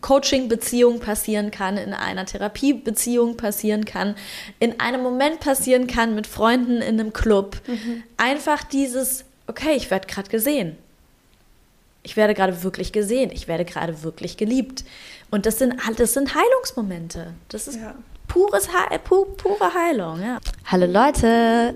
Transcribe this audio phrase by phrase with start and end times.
[0.00, 4.14] Coaching-Beziehung passieren kann, in einer Therapiebeziehung passieren kann,
[4.58, 7.56] in einem Moment passieren kann mit Freunden in einem Club.
[7.66, 8.02] Mhm.
[8.16, 10.76] Einfach dieses, okay, ich werde gerade gesehen.
[12.02, 13.30] Ich werde gerade wirklich gesehen.
[13.32, 14.84] Ich werde gerade wirklich geliebt.
[15.30, 17.34] Und das sind, das sind Heilungsmomente.
[17.48, 17.94] Das ist ja.
[18.28, 20.22] pures He pu pure Heilung.
[20.22, 20.38] Ja.
[20.64, 21.74] Hallo Leute.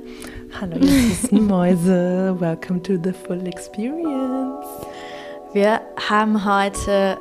[0.59, 2.37] Hallo ihr süßen Mäuse.
[2.39, 4.65] Welcome to the full experience.
[5.53, 7.19] Wir haben heute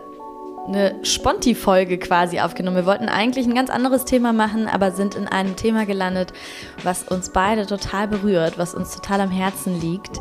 [0.71, 2.77] eine Sponti-Folge quasi aufgenommen.
[2.77, 6.34] Wir wollten eigentlich ein ganz anderes Thema machen, aber sind in einem Thema gelandet,
[6.84, 10.20] was uns beide total berührt, was uns total am Herzen liegt.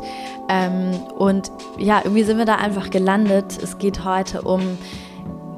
[0.49, 3.57] Ähm, und ja, irgendwie sind wir da einfach gelandet.
[3.61, 4.77] Es geht heute um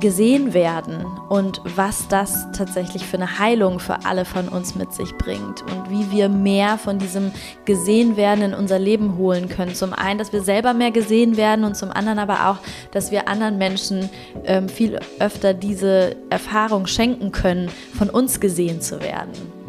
[0.04, 5.18] gesehen werden und was das tatsächlich für eine Heilung für alle von uns mit sich
[5.18, 7.32] bringt und wie wir mehr von diesem
[7.64, 9.74] gesehen werden in unser Leben holen können.
[9.76, 12.58] Zum einen, dass wir selber mehr gesehen werden und zum anderen aber auch,
[12.92, 14.10] dass wir anderen Menschen
[14.44, 19.63] ähm, viel öfter diese Erfahrung schenken können, von uns gesehen zu werden.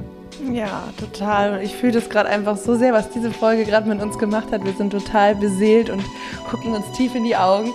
[0.53, 1.63] Ja, total.
[1.63, 4.65] Ich fühle das gerade einfach so sehr, was diese Folge gerade mit uns gemacht hat.
[4.65, 6.05] Wir sind total beseelt und
[6.51, 7.73] gucken uns tief in die Augen.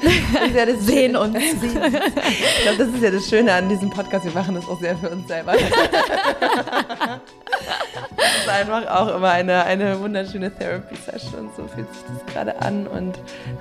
[0.55, 1.35] Ja sehen uns.
[1.37, 4.25] ich glaube, das ist ja das Schöne an diesem Podcast.
[4.25, 5.53] Wir machen das auch sehr für uns selber.
[8.15, 11.39] das ist einfach auch immer eine, eine wunderschöne Therapy-Session.
[11.39, 12.87] Und so fühlt sich das gerade an.
[12.87, 13.19] Und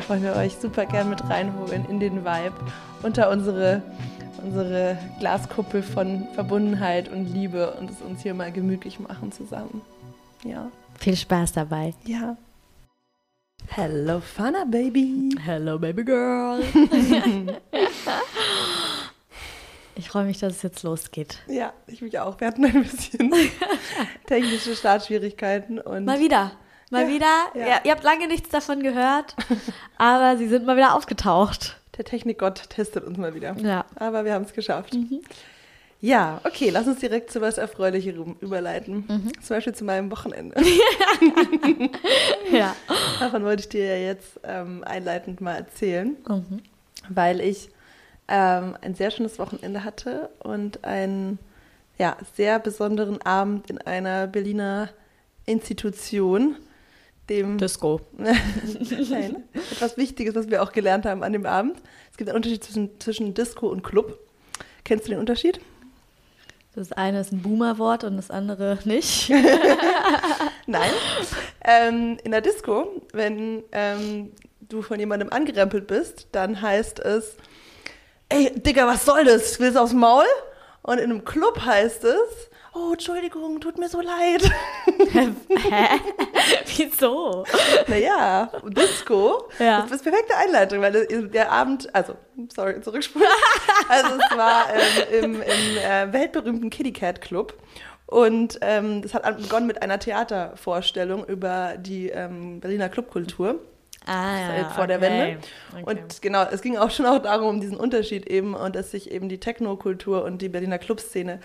[0.09, 2.55] wollen wir euch super gern mit reinholen in den Vibe
[3.03, 3.83] unter unsere
[4.39, 9.83] unsere Glaskuppel von Verbundenheit und Liebe und es uns hier mal gemütlich machen zusammen.
[10.45, 10.71] Ja.
[10.99, 11.95] Viel Spaß dabei.
[12.05, 12.37] Ja.
[13.69, 15.31] Hello, Fana Baby.
[15.45, 16.63] Hello, Baby Girl.
[19.95, 21.39] ich freue mich, dass es jetzt losgeht.
[21.49, 22.41] Ja, ich mich auch.
[22.41, 23.33] Wir hatten ein bisschen
[24.27, 25.79] technische Startschwierigkeiten.
[25.79, 26.53] Und mal wieder.
[26.91, 27.47] Mal ja, wieder.
[27.55, 27.67] Ja.
[27.67, 29.37] Ja, ihr habt lange nichts davon gehört,
[29.99, 31.79] aber sie sind mal wieder aufgetaucht.
[31.99, 33.57] Der Technikgott testet uns mal wieder.
[33.59, 33.85] Ja.
[33.97, 34.95] Aber wir haben es geschafft.
[34.95, 35.21] Mhm.
[36.01, 39.05] Ja, okay, lass uns direkt zu was Erfreulicherem überleiten.
[39.09, 39.43] Mhm.
[39.43, 40.55] Zum Beispiel zu meinem Wochenende.
[42.53, 42.77] ja.
[43.19, 46.61] Davon wollte ich dir ja jetzt ähm, einleitend mal erzählen, mhm.
[47.09, 47.71] weil ich
[48.29, 51.41] ähm, ein sehr schönes Wochenende hatte und einen
[51.99, 54.91] ja, sehr besonderen Abend in einer Berliner
[55.47, 56.55] Institution
[57.29, 58.01] dem Disco.
[58.17, 61.77] Nein, etwas Wichtiges, was wir auch gelernt haben an dem Abend.
[62.11, 64.19] Es gibt einen Unterschied zwischen, zwischen Disco und Club.
[64.85, 65.61] Kennst du den Unterschied?
[66.75, 69.31] Das eine ist ein Boomer-Wort und das andere nicht.
[70.67, 70.91] Nein.
[71.65, 77.37] Ähm, in der Disco, wenn ähm, du von jemandem angerempelt bist, dann heißt es,
[78.29, 79.59] ey, Digga, was soll das?
[79.59, 80.25] Willst du aufs Maul?
[80.83, 82.48] Und in einem Club heißt es,
[82.79, 84.43] oh, Entschuldigung, tut mir so leid.
[85.13, 86.01] Hä?
[86.77, 87.45] Wieso?
[87.87, 89.83] Naja, Disco, ja.
[89.83, 92.15] das ist perfekte Einleitung, weil der Abend, also,
[92.55, 93.27] sorry, zurückspulen.
[93.89, 94.67] Also es war
[95.11, 97.55] ähm, im, im äh, weltberühmten Kitty Cat Club.
[98.07, 103.61] Und ähm, das hat begonnen mit einer Theatervorstellung über die ähm, Berliner Clubkultur.
[104.07, 104.87] Ah, ja, vor okay.
[104.87, 105.39] der Wende.
[105.73, 105.85] Okay.
[105.85, 109.11] Und genau, es ging auch schon auch darum, um diesen Unterschied eben und dass sich
[109.11, 111.41] eben die Technokultur und die Berliner Clubszene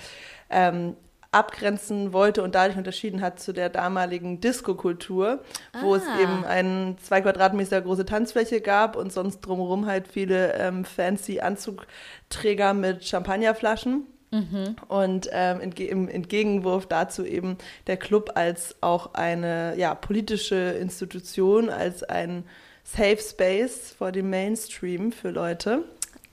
[0.49, 0.95] ähm,
[1.33, 5.39] abgrenzen wollte und dadurch unterschieden hat zu der damaligen Disco-Kultur,
[5.81, 5.97] wo ah.
[5.97, 11.39] es eben eine zwei Quadratmeter große Tanzfläche gab und sonst drumherum halt viele ähm, fancy
[11.39, 14.07] Anzugträger mit Champagnerflaschen.
[14.31, 14.75] Mhm.
[14.87, 21.69] Und ähm, entge im Entgegenwurf dazu eben der Club als auch eine ja, politische Institution,
[21.69, 22.43] als ein
[22.83, 25.83] Safe Space vor dem Mainstream für Leute.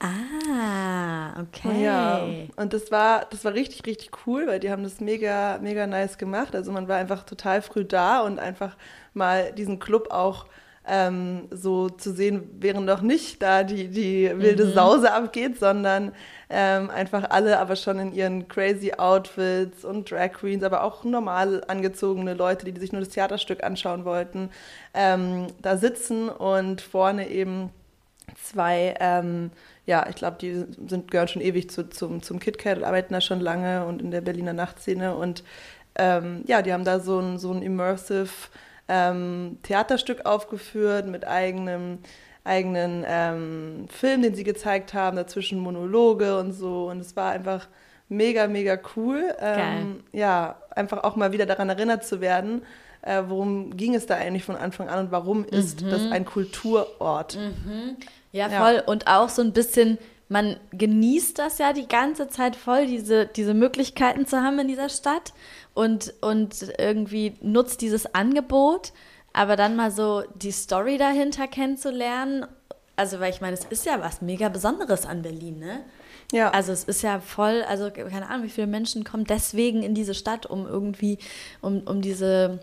[0.03, 1.85] Ah, okay.
[1.85, 5.87] Ja, und das war, das war richtig, richtig cool, weil die haben das mega, mega
[5.87, 6.55] nice gemacht.
[6.55, 8.77] Also man war einfach total früh da und einfach
[9.13, 10.47] mal diesen Club auch
[10.89, 14.73] ähm, so zu sehen, während noch nicht da die, die wilde mhm.
[14.73, 16.13] Sause abgeht, sondern
[16.49, 21.63] ähm, einfach alle aber schon in ihren crazy Outfits und Drag Queens, aber auch normal
[21.69, 24.49] angezogene Leute, die sich nur das Theaterstück anschauen wollten,
[24.95, 27.69] ähm, da sitzen und vorne eben
[28.43, 29.51] zwei ähm,
[29.91, 33.21] ja, ich glaube, die sind, gehören schon ewig zu, zum, zum KitKat und arbeiten da
[33.21, 35.17] schon lange und in der Berliner Nachtszene.
[35.17, 35.43] Und
[35.97, 38.31] ähm, ja, die haben da so ein, so ein immersive
[38.87, 41.99] ähm, Theaterstück aufgeführt mit eigenem
[42.45, 46.89] eigenen ähm, Film, den sie gezeigt haben, dazwischen Monologe und so.
[46.89, 47.67] Und es war einfach
[48.09, 49.35] mega, mega cool.
[49.41, 52.63] Ähm, ja, einfach auch mal wieder daran erinnert zu werden,
[53.03, 55.91] äh, worum ging es da eigentlich von Anfang an und warum ist mhm.
[55.91, 57.37] das ein Kulturort?
[57.37, 57.97] Mhm.
[58.33, 58.75] Ja, voll.
[58.77, 58.85] Ja.
[58.85, 59.99] Und auch so ein bisschen,
[60.29, 64.89] man genießt das ja die ganze Zeit voll, diese, diese Möglichkeiten zu haben in dieser
[64.89, 65.33] Stadt
[65.75, 68.93] und, und irgendwie nutzt dieses Angebot,
[69.33, 72.47] aber dann mal so die Story dahinter kennenzulernen
[73.01, 75.81] also weil ich meine, es ist ja was mega Besonderes an Berlin, ne?
[76.33, 76.51] Ja.
[76.51, 80.13] Also es ist ja voll, also keine Ahnung, wie viele Menschen kommen deswegen in diese
[80.13, 81.17] Stadt, um irgendwie,
[81.63, 82.61] um, um diese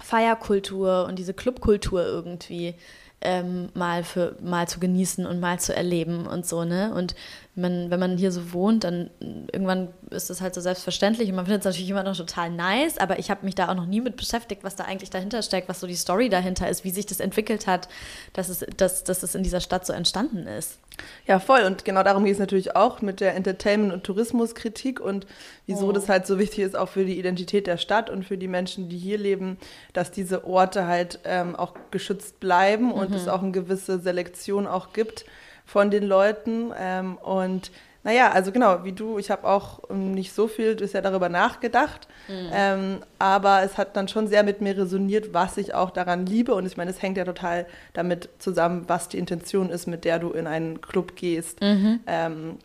[0.00, 2.76] Feierkultur und diese Clubkultur irgendwie
[3.20, 6.92] ähm, mal für mal zu genießen und mal zu erleben und so, ne?
[6.94, 7.14] Und
[7.56, 11.46] man, wenn man hier so wohnt, dann irgendwann ist das halt so selbstverständlich und man
[11.46, 14.02] findet es natürlich immer noch total nice, aber ich habe mich da auch noch nie
[14.02, 17.06] mit beschäftigt, was da eigentlich dahinter steckt, was so die Story dahinter ist, wie sich
[17.06, 17.88] das entwickelt hat,
[18.34, 20.78] dass es, dass, dass es in dieser Stadt so entstanden ist.
[21.26, 21.62] Ja, voll.
[21.62, 25.26] Und genau darum geht es natürlich auch mit der Entertainment- und Tourismuskritik und
[25.66, 25.92] wieso oh.
[25.92, 28.90] das halt so wichtig ist, auch für die Identität der Stadt und für die Menschen,
[28.90, 29.56] die hier leben,
[29.94, 33.16] dass diese Orte halt ähm, auch geschützt bleiben und mhm.
[33.16, 35.24] es auch eine gewisse Selektion auch gibt
[35.66, 36.72] von den Leuten.
[36.78, 37.70] Ähm, und
[38.06, 42.06] naja, also genau, wie du, ich habe auch ähm, nicht so viel bisher darüber nachgedacht,
[42.28, 42.50] mhm.
[42.52, 46.54] ähm, aber es hat dann schon sehr mit mir resoniert, was ich auch daran liebe.
[46.54, 50.20] Und ich meine, es hängt ja total damit zusammen, was die Intention ist, mit der
[50.20, 51.60] du in einen Club gehst.
[51.60, 51.98] Mhm.
[52.06, 52.58] Ähm,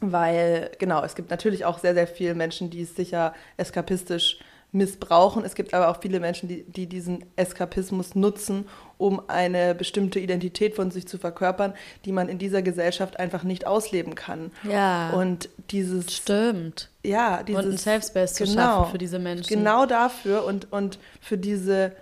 [0.00, 4.40] weil, genau, es gibt natürlich auch sehr, sehr viele Menschen, die es sicher eskapistisch
[4.72, 5.44] missbrauchen.
[5.44, 8.66] Es gibt aber auch viele Menschen, die, die diesen Eskapismus nutzen,
[8.98, 11.74] um eine bestimmte Identität von sich zu verkörpern,
[12.04, 14.52] die man in dieser Gesellschaft einfach nicht ausleben kann.
[14.62, 15.10] Ja.
[15.10, 16.14] Und dieses.
[16.14, 16.90] Stimmt.
[17.02, 17.64] Ja, dieses.
[17.64, 19.48] Und ein Safe Space genau, zu schaffen für diese Menschen.
[19.48, 21.92] Genau dafür und, und für diese.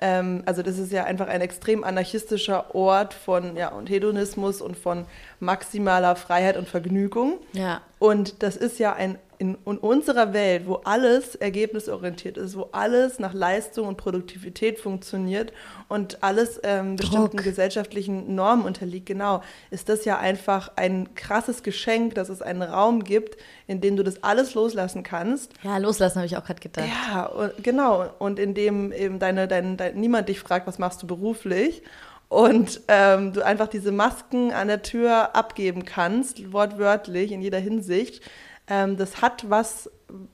[0.00, 4.76] Ähm, also, das ist ja einfach ein extrem anarchistischer Ort von ja, und Hedonismus und
[4.76, 5.06] von
[5.40, 7.38] maximaler Freiheit und Vergnügung.
[7.52, 7.80] Ja.
[7.98, 13.18] Und das ist ja ein in, in, unserer Welt, wo alles ergebnisorientiert ist, wo alles
[13.18, 15.52] nach Leistung und Produktivität funktioniert
[15.88, 22.14] und alles ähm, bestimmten gesellschaftlichen Normen unterliegt, genau, ist das ja einfach ein krasses Geschenk,
[22.14, 23.36] dass es einen Raum gibt,
[23.66, 25.52] in dem du das alles loslassen kannst.
[25.62, 26.88] Ja, loslassen habe ich auch gerade gedacht.
[26.88, 28.10] Ja, und, genau.
[28.18, 31.82] Und in dem eben deine, dein, dein, niemand dich fragt, was machst du beruflich
[32.28, 38.22] und ähm, du einfach diese Masken an der Tür abgeben kannst, wortwörtlich in jeder Hinsicht
[38.68, 39.90] ähm, das hat was,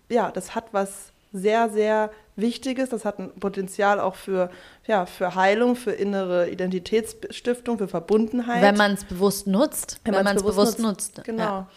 [0.09, 2.89] ja, das hat was sehr, sehr Wichtiges.
[2.89, 4.51] Das hat ein Potenzial auch für,
[4.87, 8.63] ja, für Heilung, für innere Identitätsstiftung, für Verbundenheit.
[8.63, 10.01] Wenn man es bewusst nutzt.
[10.05, 11.17] Wenn, wenn man es bewusst, bewusst, nutzt.
[11.17, 11.27] nutzt.
[11.27, 11.43] Genau.
[11.43, 11.69] Ja.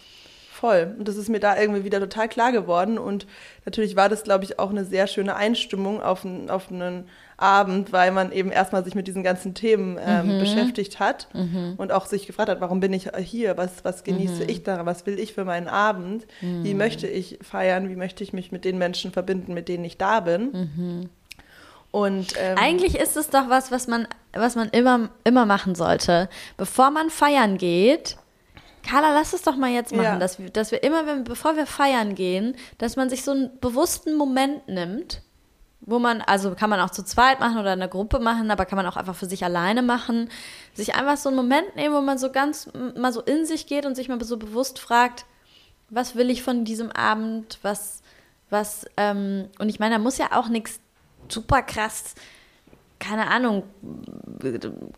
[0.52, 0.96] Voll.
[0.98, 2.98] Und das ist mir da irgendwie wieder total klar geworden.
[2.98, 3.26] Und
[3.64, 7.08] natürlich war das, glaube ich, auch eine sehr schöne Einstimmung auf, auf einen
[7.38, 10.40] Abend, weil man eben erstmal sich mit diesen ganzen Themen ähm, mhm.
[10.40, 11.74] beschäftigt hat mhm.
[11.76, 14.48] und auch sich gefragt hat, warum bin ich hier, was, was genieße mhm.
[14.48, 16.78] ich daran, was will ich für meinen Abend, wie mhm.
[16.78, 20.18] möchte ich feiern, wie möchte ich mich mit den Menschen verbinden, mit denen ich da
[20.20, 20.50] bin.
[20.52, 21.10] Mhm.
[21.92, 26.28] Und, ähm, Eigentlich ist es doch was, was man, was man immer, immer machen sollte.
[26.56, 28.16] Bevor man feiern geht,
[28.82, 30.18] Carla, lass es doch mal jetzt machen, ja.
[30.18, 33.58] dass, wir, dass wir immer, wenn, bevor wir feiern gehen, dass man sich so einen
[33.60, 35.22] bewussten Moment nimmt
[35.88, 38.66] wo man, also kann man auch zu zweit machen oder in einer Gruppe machen, aber
[38.66, 40.28] kann man auch einfach für sich alleine machen.
[40.74, 43.86] Sich einfach so einen Moment nehmen, wo man so ganz mal so in sich geht
[43.86, 45.24] und sich mal so bewusst fragt,
[45.88, 48.02] was will ich von diesem Abend, was,
[48.50, 50.78] was, ähm, und ich meine, da muss ja auch nichts
[51.28, 52.14] super krass
[52.98, 53.62] keine Ahnung,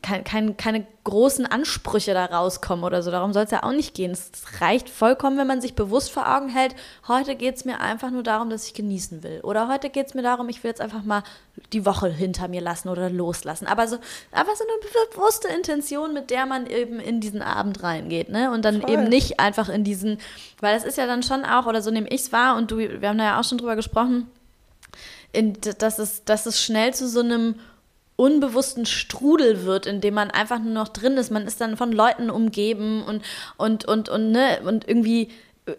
[0.03, 3.11] kein, kein, keine großen Ansprüche da rauskommen oder so.
[3.11, 4.11] Darum soll es ja auch nicht gehen.
[4.13, 4.31] Es
[4.61, 6.75] reicht vollkommen, wenn man sich bewusst vor Augen hält,
[7.09, 9.41] heute geht es mir einfach nur darum, dass ich genießen will.
[9.43, 11.23] Oder heute geht es mir darum, ich will jetzt einfach mal
[11.73, 13.67] die Woche hinter mir lassen oder loslassen.
[13.67, 13.99] Aber so
[14.33, 18.31] einfach so eine bewusste Intention, mit der man eben in diesen Abend reingeht.
[18.31, 18.51] Ne?
[18.51, 18.91] Und dann Voll.
[18.91, 20.19] eben nicht einfach in diesen,
[20.61, 22.79] weil das ist ja dann schon auch, oder so nehme ich es wahr, und du,
[22.79, 24.31] wir haben da ja auch schon drüber gesprochen,
[25.33, 27.55] in, dass, es, dass es schnell zu so einem
[28.21, 31.31] unbewussten Strudel wird, in dem man einfach nur noch drin ist.
[31.31, 33.23] Man ist dann von Leuten umgeben und,
[33.57, 35.31] und, und, und, ne, und irgendwie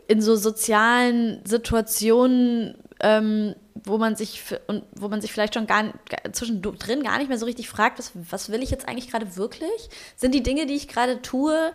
[0.07, 5.93] in so sozialen Situationen, ähm, wo man sich und wo man sich vielleicht schon gar
[6.31, 9.89] zwischendrin gar nicht mehr so richtig fragt, was, was will ich jetzt eigentlich gerade wirklich?
[10.15, 11.73] Sind die Dinge, die ich gerade tue,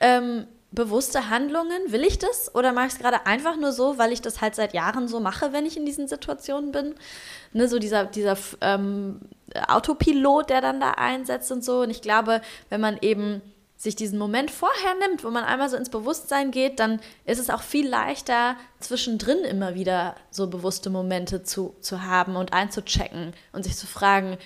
[0.00, 1.80] ähm, bewusste Handlungen?
[1.88, 2.54] Will ich das?
[2.54, 5.20] Oder mache ich es gerade einfach nur so, weil ich das halt seit Jahren so
[5.20, 6.94] mache, wenn ich in diesen Situationen bin?
[7.52, 9.20] Ne, so dieser, dieser ähm,
[9.68, 11.80] Autopilot, der dann da einsetzt und so.
[11.80, 13.42] Und ich glaube, wenn man eben
[13.76, 17.48] sich diesen Moment vorher nimmt, wo man einmal so ins Bewusstsein geht, dann ist es
[17.48, 23.64] auch viel leichter, zwischendrin immer wieder so bewusste Momente zu, zu haben und einzuchecken und
[23.64, 24.36] sich zu fragen,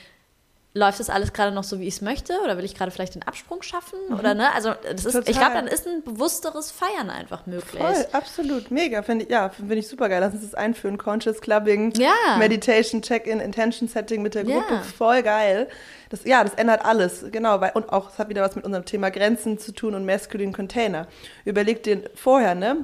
[0.77, 2.41] läuft das alles gerade noch so, wie ich es möchte?
[2.43, 3.97] Oder will ich gerade vielleicht den Absprung schaffen?
[4.09, 4.19] Mhm.
[4.19, 4.53] Oder ne?
[4.53, 7.81] Also das ist, ich glaube, dann ist ein bewussteres Feiern einfach möglich.
[7.81, 9.03] Voll, absolut, mega.
[9.03, 10.21] Finde ich, ja, finde ich super geil.
[10.21, 10.99] Lass uns das einführen.
[10.99, 12.37] Conscious Clubbing, ja.
[12.39, 14.75] Meditation, Check-in, Intention Setting mit der Gruppe.
[14.75, 14.83] Ja.
[14.83, 15.69] Voll geil.
[16.11, 17.61] Das, ja, das ändert alles, genau.
[17.61, 20.53] Weil, und auch, es hat wieder was mit unserem Thema Grenzen zu tun und Masculine
[20.53, 21.07] Container.
[21.45, 22.79] Überleg dir vorher, ne?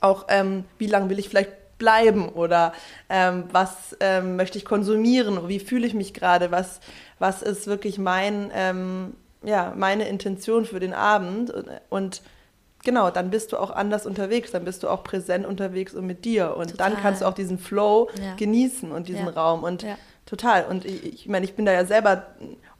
[0.00, 2.72] Auch, ähm, wie lange will ich vielleicht bleiben oder
[3.08, 6.80] ähm, was ähm, möchte ich konsumieren, wie fühle ich mich gerade, was,
[7.18, 12.22] was ist wirklich mein, ähm, ja, meine Intention für den Abend und, und
[12.84, 16.24] genau, dann bist du auch anders unterwegs, dann bist du auch präsent unterwegs und mit
[16.24, 16.90] dir und Total.
[16.90, 18.34] dann kannst du auch diesen Flow Ja.
[18.36, 19.32] genießen und diesen Ja.
[19.32, 19.96] Raum und Ja.
[20.26, 22.26] Total und ich, ich meine, ich bin da ja selber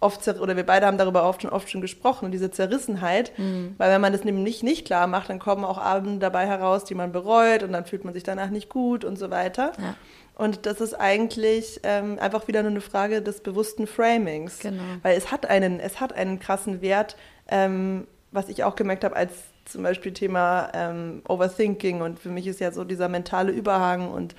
[0.00, 3.74] oft oder wir beide haben darüber oft schon oft schon gesprochen und diese Zerrissenheit, Mhm.
[3.78, 6.94] weil wenn man das nämlich nicht klar macht, dann kommen auch Abende dabei heraus, die
[6.94, 9.72] man bereut und dann fühlt man sich danach nicht gut und so weiter.
[9.78, 9.94] Ja.
[10.36, 14.58] Und das ist eigentlich ähm, einfach wieder nur eine Frage des bewussten Framings.
[14.58, 14.82] Genau.
[15.02, 17.16] Weil es hat einen, es hat einen krassen Wert,
[17.48, 19.32] ähm, was ich auch gemerkt habe, als
[19.64, 24.34] zum Beispiel Thema ähm, Overthinking und für mich ist ja so dieser mentale Überhang und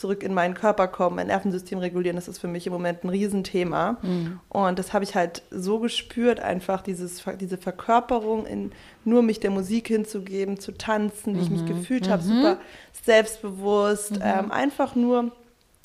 [0.00, 3.10] zurück in meinen Körper kommen, mein Nervensystem regulieren, das ist für mich im Moment ein
[3.10, 3.98] Riesenthema.
[4.48, 8.72] Und das habe ich halt so gespürt, einfach dieses, diese Verkörperung in
[9.04, 12.58] nur mich der Musik hinzugeben, zu tanzen, wie ich mich gefühlt habe, super
[13.04, 15.32] selbstbewusst, ähm, einfach nur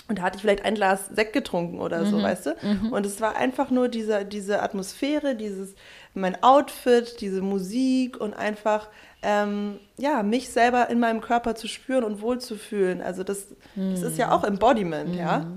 [0.08, 2.56] und da hatte ich vielleicht ein Glas Sekt getrunken oder so, weißt du?
[2.92, 5.74] Und es war einfach nur diese, diese Atmosphäre, dieses,
[6.14, 8.88] mein Outfit, diese Musik und einfach,
[9.24, 13.02] ähm, ja, mich selber in meinem Körper zu spüren und wohlzufühlen.
[13.02, 15.48] Also das, das ist ja auch Embodiment, ja?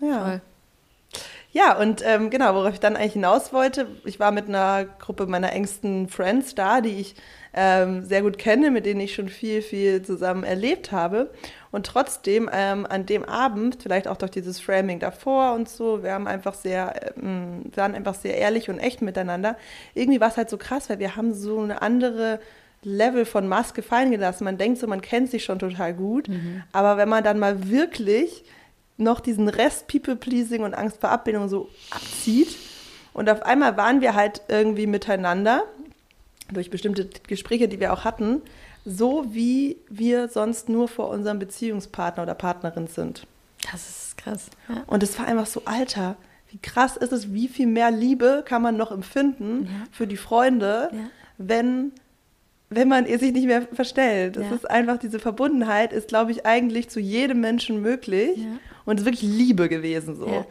[0.00, 0.24] Ja.
[0.24, 0.40] Voll.
[1.52, 5.26] Ja, und ähm, genau, worauf ich dann eigentlich hinaus wollte, ich war mit einer Gruppe
[5.26, 7.14] meiner engsten Friends da, die ich
[7.56, 11.30] ähm, sehr gut kenne, mit denen ich schon viel, viel zusammen erlebt habe.
[11.72, 16.12] Und trotzdem ähm, an dem Abend, vielleicht auch durch dieses Framing davor und so, wir
[16.12, 19.56] haben einfach sehr, ähm, waren einfach sehr ehrlich und echt miteinander.
[19.94, 22.40] Irgendwie war es halt so krass, weil wir haben so eine andere
[22.82, 24.44] Level von Maske fallen gelassen.
[24.44, 26.28] Man denkt so, man kennt sich schon total gut,
[26.72, 28.44] aber wenn man dann mal wirklich
[28.96, 32.56] noch diesen Rest People-Pleasing und Angst vor Ablehnung so abzieht.
[33.12, 35.64] Und auf einmal waren wir halt irgendwie miteinander,
[36.52, 38.42] durch bestimmte Gespräche, die wir auch hatten,
[38.84, 43.26] so wie wir sonst nur vor unserem Beziehungspartner oder Partnerin sind.
[43.72, 44.50] Das ist krass.
[44.68, 44.84] Ja.
[44.86, 46.16] Und es war einfach so, Alter,
[46.50, 49.70] wie krass ist es, wie viel mehr Liebe kann man noch empfinden Ja.
[49.90, 50.98] für die Freunde, Ja.
[51.38, 51.90] wenn,
[52.70, 54.36] wenn man sich nicht mehr verstellt.
[54.36, 54.54] Das Ja.
[54.54, 58.38] ist einfach, diese Verbundenheit ist, glaube ich, eigentlich zu jedem Menschen möglich.
[58.84, 60.46] Und es ist wirklich Liebe gewesen so.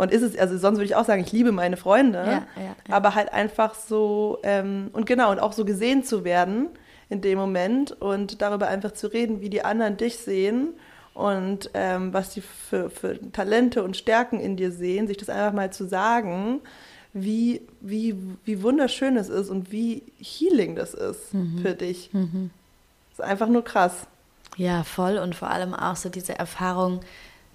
[0.00, 2.42] Und ist es, also sonst würde ich auch sagen, ich liebe meine Freunde, Ja, ja,
[2.88, 2.94] ja.
[2.94, 6.68] aber halt einfach so, ähm, und genau, und auch so gesehen zu werden
[7.08, 10.68] in dem Moment und darüber einfach zu reden, wie die anderen dich sehen
[11.12, 15.52] und ähm, was die für, für Talente und Stärken in dir sehen, sich das einfach
[15.52, 16.60] mal zu sagen,
[17.12, 21.58] wie, wie, wie wunderschön es ist und wie healing das ist Mhm.
[21.58, 22.10] für dich.
[22.12, 24.06] Das ist einfach nur krass.
[24.56, 27.00] Ja, voll und vor allem auch so diese Erfahrung,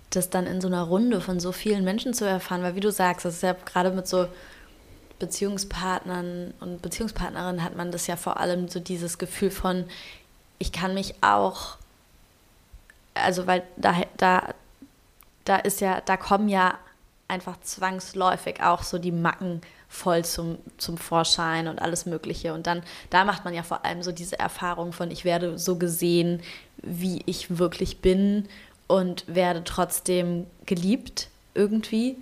[0.09, 2.91] das dann in so einer Runde von so vielen Menschen zu erfahren, weil wie du
[2.91, 4.27] sagst, das ist ja gerade mit so
[5.19, 9.85] Beziehungspartnern und Beziehungspartnerinnen hat man das ja vor allem so dieses Gefühl von,
[10.59, 11.77] ich kann mich auch,
[13.13, 14.53] also weil da, da,
[15.45, 16.77] da ist ja, da kommen ja
[17.27, 22.53] einfach zwangsläufig auch so die Macken voll zum, zum Vorschein und alles Mögliche.
[22.53, 25.77] Und dann, da macht man ja vor allem so diese Erfahrung von, ich werde so
[25.77, 26.41] gesehen,
[26.77, 28.47] wie ich wirklich bin
[28.87, 32.17] und werde trotzdem geliebt irgendwie.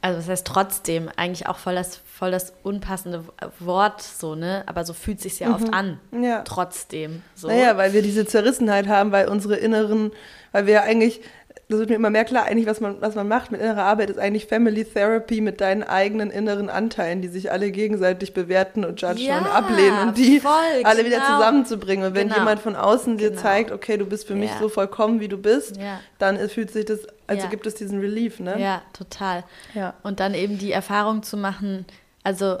[0.00, 3.24] Also das heißt trotzdem, eigentlich auch voll das, voll das unpassende
[3.58, 4.62] Wort so, ne?
[4.66, 5.98] Aber so fühlt sich ja oft an.
[6.12, 6.42] Ja.
[6.42, 7.22] Trotzdem.
[7.34, 7.48] So.
[7.48, 10.12] Naja, weil wir diese Zerrissenheit haben, weil unsere inneren,
[10.52, 11.20] weil wir eigentlich,
[11.68, 14.08] das wird mir immer mehr klar, eigentlich, was man, was man macht mit innerer Arbeit,
[14.08, 19.00] ist eigentlich Family Therapy mit deinen eigenen inneren Anteilen, die sich alle gegenseitig bewerten und
[19.02, 20.50] judgen Ja, und ablehnen und die voll,
[20.84, 21.36] alle wieder genau.
[21.36, 22.06] zusammenzubringen.
[22.06, 22.38] Und wenn Genau.
[22.40, 23.42] jemand von außen dir Genau.
[23.42, 24.58] zeigt, okay, du bist für mich Ja.
[24.58, 26.00] so vollkommen, wie du bist, Ja.
[26.18, 28.58] dann fühlt sich das, also gibt es diesen Relief, ne?
[28.58, 29.44] Ja, total.
[29.74, 29.92] Ja.
[30.02, 31.84] Und dann eben die Erfahrung zu machen,
[32.22, 32.56] also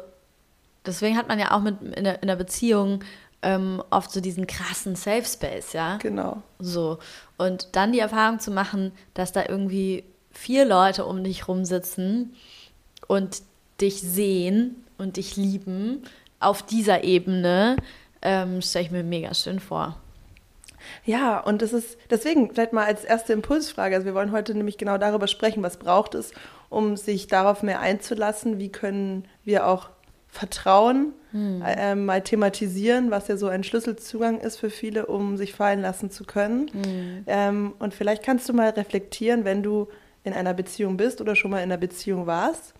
[0.84, 3.00] deswegen hat man ja auch mit in der, in der Beziehung
[3.42, 5.96] ähm, oft so diesen krassen Safe Space, ja.
[5.98, 6.42] Genau.
[6.58, 6.98] So.
[7.36, 12.34] Und dann die Erfahrung zu machen, dass da irgendwie vier Leute um dich rumsitzen
[13.06, 13.42] und
[13.80, 16.02] dich sehen und dich lieben
[16.40, 17.76] auf dieser Ebene,
[18.22, 19.96] ähm, stelle ich mir mega schön vor.
[21.04, 23.96] Ja, und das ist deswegen vielleicht mal als erste Impulsfrage.
[23.96, 26.32] Also wir wollen heute nämlich genau darüber sprechen, was braucht es,
[26.68, 28.58] um sich darauf mehr einzulassen.
[28.58, 29.90] Wie können wir auch
[30.38, 35.82] Vertrauen äh, mal thematisieren, was ja so ein Schlüsselzugang ist für viele, um sich fallen
[35.82, 36.70] lassen zu können.
[37.26, 39.88] Ähm, und vielleicht kannst du mal reflektieren, wenn du
[40.24, 42.72] in einer Beziehung bist oder schon mal in einer Beziehung warst,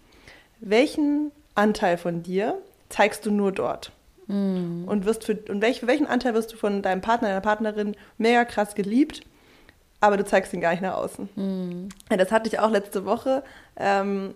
[0.60, 2.54] welchen Anteil von dir
[2.88, 3.92] zeigst du nur dort?
[4.86, 8.44] Und wirst für und welch, welchen Anteil wirst du von deinem Partner, deiner Partnerin mega
[8.44, 9.22] krass geliebt,
[10.00, 11.28] aber du zeigst ihn gar nicht nach außen.
[12.10, 13.42] Ja, das hatte ich auch letzte Woche.
[13.76, 14.34] Ähm,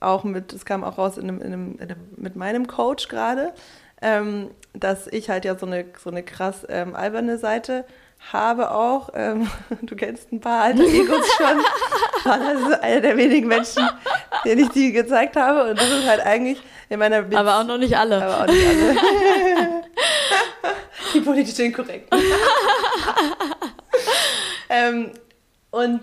[0.00, 3.08] auch mit, es kam auch raus in einem, in einem, in einem, mit meinem Coach
[3.08, 3.52] gerade,
[4.00, 7.84] ähm, dass ich halt ja so eine, so eine krass ähm, alberne Seite
[8.32, 9.48] habe auch, ähm,
[9.82, 11.64] du kennst ein paar alte Egos schon,
[12.24, 13.88] das ist einer der wenigen Menschen,
[14.44, 17.40] denen ich die gezeigt habe und das ist halt eigentlich in meiner Beziehung.
[17.40, 18.22] Aber auch noch nicht alle.
[18.22, 18.96] Aber auch nicht alle.
[21.14, 22.20] die politisch inkorrekten.
[24.68, 25.12] ähm,
[25.70, 26.02] und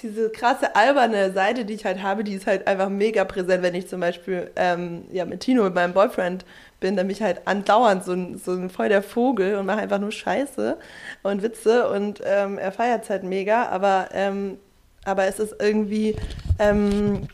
[0.00, 3.74] diese krasse alberne Seite, die ich halt habe, die ist halt einfach mega präsent, wenn
[3.74, 6.44] ich zum Beispiel ähm, ja, mit Tino, mit meinem Boyfriend
[6.80, 9.80] bin, dann bin ich halt andauernd so ein, so ein voll der Vogel und mache
[9.80, 10.76] einfach nur Scheiße
[11.22, 14.58] und Witze und ähm, er feiert es halt mega, aber, ähm,
[15.04, 16.16] aber es ist irgendwie
[16.58, 17.28] ähm,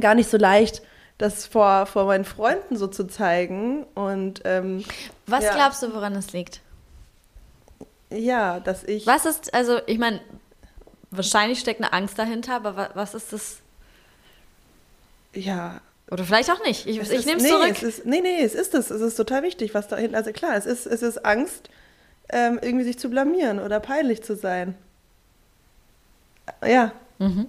[0.00, 0.82] gar nicht so leicht,
[1.18, 3.84] das vor, vor meinen Freunden so zu zeigen.
[3.94, 4.84] Und, ähm,
[5.26, 5.54] Was ja.
[5.54, 6.60] glaubst du, woran es liegt?
[8.10, 9.06] Ja, dass ich.
[9.06, 10.20] Was ist, also ich meine,
[11.16, 13.58] wahrscheinlich steckt eine Angst dahinter, aber was ist das?
[15.34, 15.80] Ja.
[16.10, 16.86] Oder vielleicht auch nicht.
[16.86, 17.70] Ich, ich nehme es nee, zurück.
[17.70, 18.90] Es ist, nee, nee, es ist das.
[18.90, 20.16] Es ist total wichtig, was dahinter.
[20.16, 21.68] Also klar, es ist, es ist Angst,
[22.28, 24.76] ähm, irgendwie sich zu blamieren oder peinlich zu sein.
[26.64, 26.92] Ja.
[27.18, 27.46] Mhm.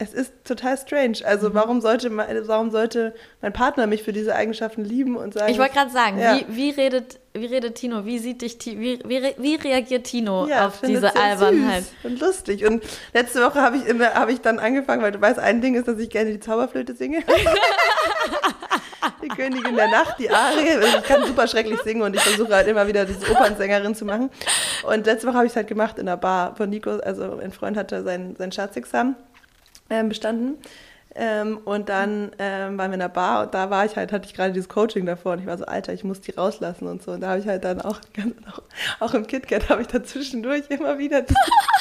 [0.00, 1.18] Es ist total strange.
[1.24, 1.54] Also mhm.
[1.54, 5.50] warum, sollte mein, warum sollte mein Partner mich für diese Eigenschaften lieben und sagen...
[5.50, 6.36] Ich wollte gerade sagen, ja.
[6.36, 8.04] wie, wie, redet, wie redet Tino?
[8.04, 11.82] Wie sieht dich, wie, wie, wie reagiert Tino ja, auf diese Albernheit?
[11.82, 12.64] Süß und lustig.
[12.64, 13.82] Und letzte Woche habe ich,
[14.14, 16.94] hab ich dann angefangen, weil du weißt, ein Ding ist, dass ich gerne die Zauberflöte
[16.94, 17.24] singe.
[19.22, 20.76] die Königin der Nacht, die Arie.
[20.76, 24.04] Also ich kann super schrecklich singen und ich versuche halt immer wieder diese Opernsängerin zu
[24.04, 24.30] machen.
[24.84, 26.98] Und letzte Woche habe ich es halt gemacht in der Bar von Nico.
[26.98, 29.16] Also ein Freund hatte sein, sein Staatsexamen
[29.90, 30.56] ähm, bestanden.
[31.14, 34.28] Ähm, und dann ähm, waren wir in der Bar und da war ich halt, hatte
[34.28, 37.02] ich gerade dieses Coaching davor und ich war so, Alter, ich muss die rauslassen und
[37.02, 37.12] so.
[37.12, 37.98] Und da habe ich halt dann auch,
[38.52, 38.62] auch,
[39.00, 41.34] auch im KitKat habe ich da zwischendurch immer wieder den,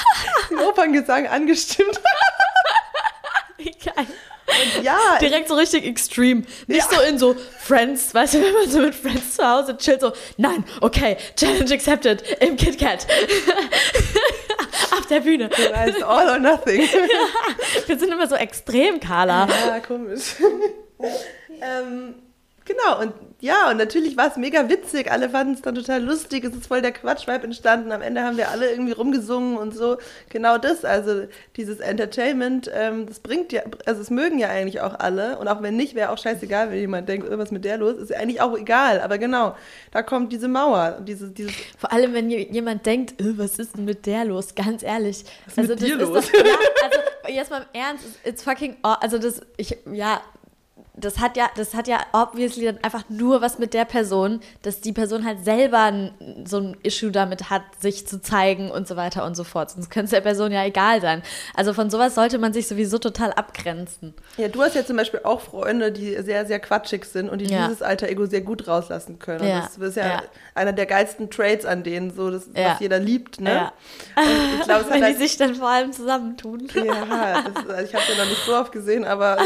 [0.49, 2.01] den Operngesang angestimmt.
[3.57, 4.07] Wie geil.
[4.47, 4.97] Und ja.
[5.19, 6.45] Direkt so richtig extrem.
[6.67, 6.97] Nicht ja.
[6.97, 10.13] so in so Friends, weißt du, wenn man so mit Friends zu Hause chillt, so,
[10.37, 13.05] nein, okay, Challenge accepted im KitKat
[14.91, 15.49] auf der Bühne.
[15.49, 16.81] Du weißt, all or nothing.
[16.91, 19.47] Ja, wir sind immer so extrem, Carla.
[19.67, 20.35] Ja, komisch.
[21.61, 22.15] ähm,
[22.65, 25.11] genau, und ja, und natürlich war es mega witzig.
[25.11, 26.43] Alle fanden es dann total lustig.
[26.43, 27.91] Es ist voll der Quatschvibe entstanden.
[27.91, 29.97] Am Ende haben wir alle irgendwie rumgesungen und so.
[30.29, 34.97] Genau das, also dieses Entertainment, ähm, das bringt ja, also es mögen ja eigentlich auch
[34.99, 35.37] alle.
[35.37, 38.09] Und auch wenn nicht, wäre auch scheißegal, wenn jemand denkt, irgendwas mit der los, ist
[38.09, 39.01] ja eigentlich auch egal.
[39.01, 39.55] Aber genau,
[39.91, 40.99] da kommt diese Mauer.
[41.05, 44.55] Diese, dieses Vor allem, wenn jemand denkt, äh, was ist denn mit der los?
[44.55, 45.25] Ganz ehrlich.
[45.45, 46.25] Was ist also, mit dir los?
[46.25, 50.21] Doch, ja, also jetzt mal im Ernst, it's fucking, also das, ich, ja,
[50.99, 54.81] das hat ja, das hat ja obviously dann einfach nur was mit der Person, dass
[54.81, 56.11] die Person halt selber
[56.45, 59.69] so ein Issue damit hat, sich zu zeigen und so weiter und so fort.
[59.69, 61.21] Sonst könnte es der Person ja egal sein.
[61.55, 64.15] Also von sowas sollte man sich sowieso total abgrenzen.
[64.37, 67.45] Ja, du hast ja zum Beispiel auch Freunde, die sehr, sehr quatschig sind und die
[67.45, 67.67] ja.
[67.67, 69.47] dieses alter Ego sehr gut rauslassen können.
[69.47, 69.61] Ja.
[69.61, 70.23] das ist ja, ja,
[70.55, 73.53] einer der geilsten Traits an denen, so das, was jeder liebt, ne?
[73.53, 73.73] Ja.
[74.59, 76.67] ich glaub, Wenn die halt, sich dann vor allem zusammentun.
[76.73, 79.37] Ja, das, ich habe ja noch nicht so oft gesehen, aber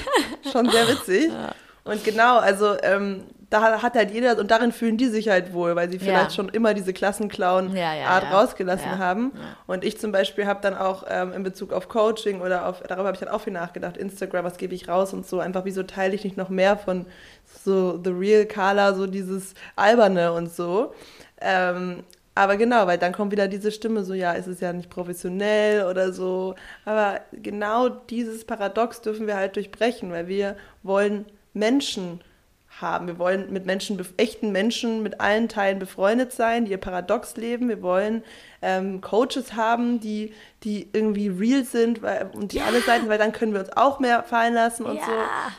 [0.52, 1.32] schon sehr witzig witzig.
[1.32, 1.54] Ja.
[1.84, 5.74] Und genau, also ähm, da hat halt jeder, und darin fühlen die sich halt wohl,
[5.74, 6.30] weil sie vielleicht ja.
[6.30, 9.32] schon immer diese Klassenclown-Art ja, rausgelassen haben.
[9.66, 13.06] Und ich zum Beispiel habe dann auch ähm, in Bezug auf Coaching oder auf, darüber
[13.06, 15.82] habe ich dann auch viel nachgedacht, Instagram, was gebe ich raus und so, einfach wieso
[15.82, 17.06] teile ich nicht noch mehr von
[17.64, 20.94] so The Real Carla, so dieses Alberne und so.
[21.40, 24.88] Ähm, aber genau, weil dann kommt wieder diese Stimme so, ja, es ist ja nicht
[24.88, 26.54] professionell oder so.
[26.84, 32.20] Aber genau dieses Paradox dürfen wir halt durchbrechen, weil wir wollen Menschen
[32.80, 33.08] haben.
[33.08, 37.68] Wir wollen mit Menschen, echten Menschen, mit allen Teilen befreundet sein, die ihr Paradox leben.
[37.68, 38.22] Wir wollen
[38.62, 42.66] ähm, Coaches haben, die, die irgendwie real sind weil, und die ja.
[42.66, 45.04] alle Seiten, weil dann können wir uns auch mehr fallen lassen und ja.
[45.04, 45.12] so.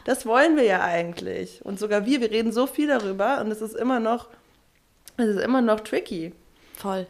[0.05, 1.63] Das wollen wir ja eigentlich.
[1.65, 4.29] Und sogar wir, wir reden so viel darüber und es ist immer noch,
[5.17, 6.33] es ist immer noch tricky.
[6.75, 7.07] Voll.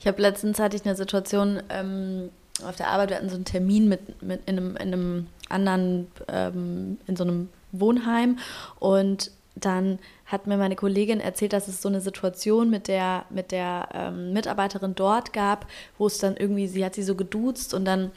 [0.00, 2.30] Ich habe letztens hatte ich eine Situation ähm,
[2.62, 6.06] auf der Arbeit, wir hatten so einen Termin mit, mit in, einem, in einem anderen,
[6.28, 8.38] ähm, in so einem Wohnheim
[8.78, 13.52] und dann hat mir meine Kollegin erzählt, dass es so eine Situation mit der, mit
[13.52, 17.84] der ähm, Mitarbeiterin dort gab, wo es dann irgendwie, sie hat sie so geduzt und
[17.84, 18.10] dann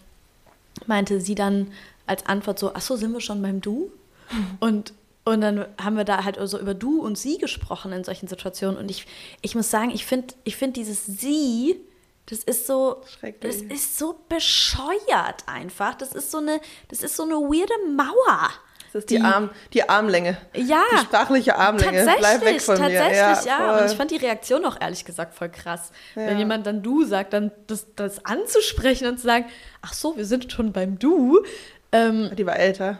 [0.87, 1.67] meinte sie dann
[2.05, 3.91] als Antwort so, ach so, sind wir schon beim Du?
[4.59, 4.93] Und
[5.27, 8.77] und dann haben wir da halt so über du und sie gesprochen in solchen Situationen.
[8.77, 9.05] Und ich,
[9.41, 11.81] ich muss sagen, ich finde ich find dieses sie,
[12.27, 13.03] das ist so,
[13.41, 15.95] das ist so bescheuert einfach.
[15.95, 18.51] Das ist so eine, das ist so eine weirde Mauer.
[18.93, 20.37] Das ist die, die, Arm, die Armlänge.
[20.53, 20.85] Ja.
[20.93, 22.09] Die sprachliche Armlänge.
[22.17, 23.17] Bleib weg von tatsächlich, mir.
[23.17, 23.59] Tatsächlich, ja.
[23.59, 23.81] ja.
[23.81, 25.91] Und ich fand die Reaktion auch ehrlich gesagt voll krass.
[26.15, 26.27] Ja.
[26.27, 29.45] Wenn jemand dann du sagt, dann das, das anzusprechen und zu sagen,
[29.81, 31.43] ach so, wir sind schon beim du.
[31.91, 32.99] Ähm, die war älter.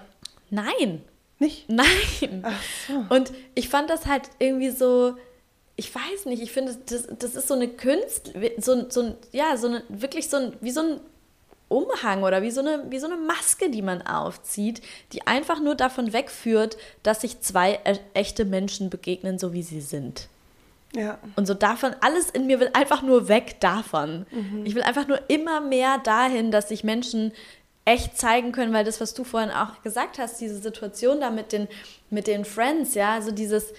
[0.50, 1.04] Nein.
[1.40, 1.70] Nicht?
[1.70, 2.44] Nein.
[2.44, 3.16] Ach so.
[3.16, 5.16] Und ich fand das halt irgendwie so,
[5.76, 9.68] ich weiß nicht, ich finde, das, das ist so eine Künst, so, so, ja, so
[9.68, 11.00] eine, wirklich so ein, wie so ein
[11.70, 14.82] Umhang oder wie so, eine, wie so eine Maske, die man aufzieht,
[15.14, 19.82] die einfach nur davon wegführt, dass sich zwei e echte Menschen begegnen, so wie sie
[19.82, 20.30] sind.
[20.96, 21.20] Ja.
[21.36, 24.26] Und so davon, alles in mir will einfach nur weg davon.
[24.32, 24.66] Mhm.
[24.66, 27.34] Ich will einfach nur immer mehr dahin, dass sich Menschen
[27.88, 31.54] echt zeigen können, weil das, was du vorhin auch gesagt hast, diese Situation da mit
[31.54, 31.70] den,
[32.10, 33.74] mit den Friends, ja, also dieses,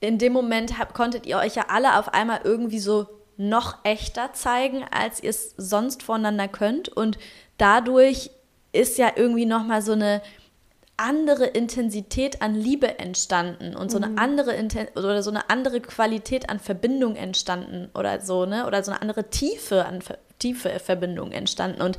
[0.00, 4.32] in dem Moment hab, konntet ihr euch ja alle auf einmal irgendwie so noch echter
[4.32, 6.88] zeigen, als ihr es sonst voneinander könnt.
[6.88, 7.18] Und
[7.56, 8.30] dadurch
[8.72, 10.22] ist ja irgendwie nochmal so eine
[10.96, 14.18] andere Intensität an Liebe entstanden und so eine mhm.
[14.18, 18.66] andere Inten oder so eine andere Qualität an Verbindung entstanden oder so, ne?
[18.66, 20.00] Oder so eine andere Tiefe an
[20.38, 21.80] tiefe Verbindung entstanden.
[21.80, 21.96] Und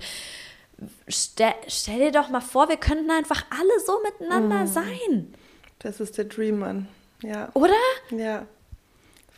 [1.07, 4.67] stell, stell, dir doch mal vor, wir könnten einfach alle so miteinander mhm.
[4.67, 5.33] sein.
[5.79, 6.87] Das ist der Dream, Mann.
[7.21, 7.49] Ja.
[7.53, 7.73] Oder?
[8.09, 8.45] Ja.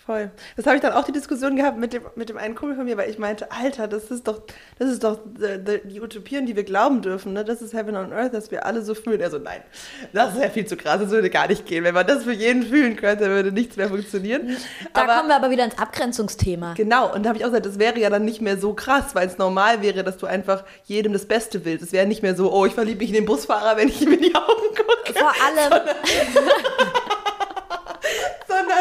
[0.06, 0.32] Voll.
[0.58, 2.84] Das habe ich dann auch die Diskussion gehabt mit dem, mit dem einen Kumpel von
[2.84, 4.42] mir, weil ich meinte, Alter, das ist doch,
[4.78, 7.46] das ist doch die, die Utopien, die wir glauben dürfen, ne?
[7.46, 9.22] Das ist Heaven on Earth, dass wir alle so fühlen.
[9.22, 9.62] Er so, nein,
[10.12, 11.86] das ist ja viel zu krass, das würde gar nicht gehen.
[11.86, 14.58] Wenn man das für jeden fühlen könnte, würde nichts mehr funktionieren.
[14.94, 16.74] Da aber, kommen wir aber wieder ins Abgrenzungsthema.
[16.74, 19.16] Genau, und da habe ich auch gesagt, das wäre ja dann nicht mehr so krass,
[19.16, 21.82] weil es normal wäre, dass du einfach jedem das Beste willst.
[21.82, 24.12] Es wäre nicht mehr so, oh, ich verliebe mich in den Busfahrer, wenn ich ihm
[24.12, 25.18] in die Augen gucke.
[25.18, 25.88] Vor allem.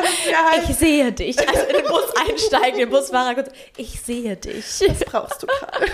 [0.03, 0.69] halt.
[0.69, 1.39] Ich sehe dich.
[1.39, 3.51] Also in den Bus einsteigen, den Busfahrer kurz.
[3.77, 4.81] Ich sehe dich.
[4.87, 5.87] Das brauchst du gerade.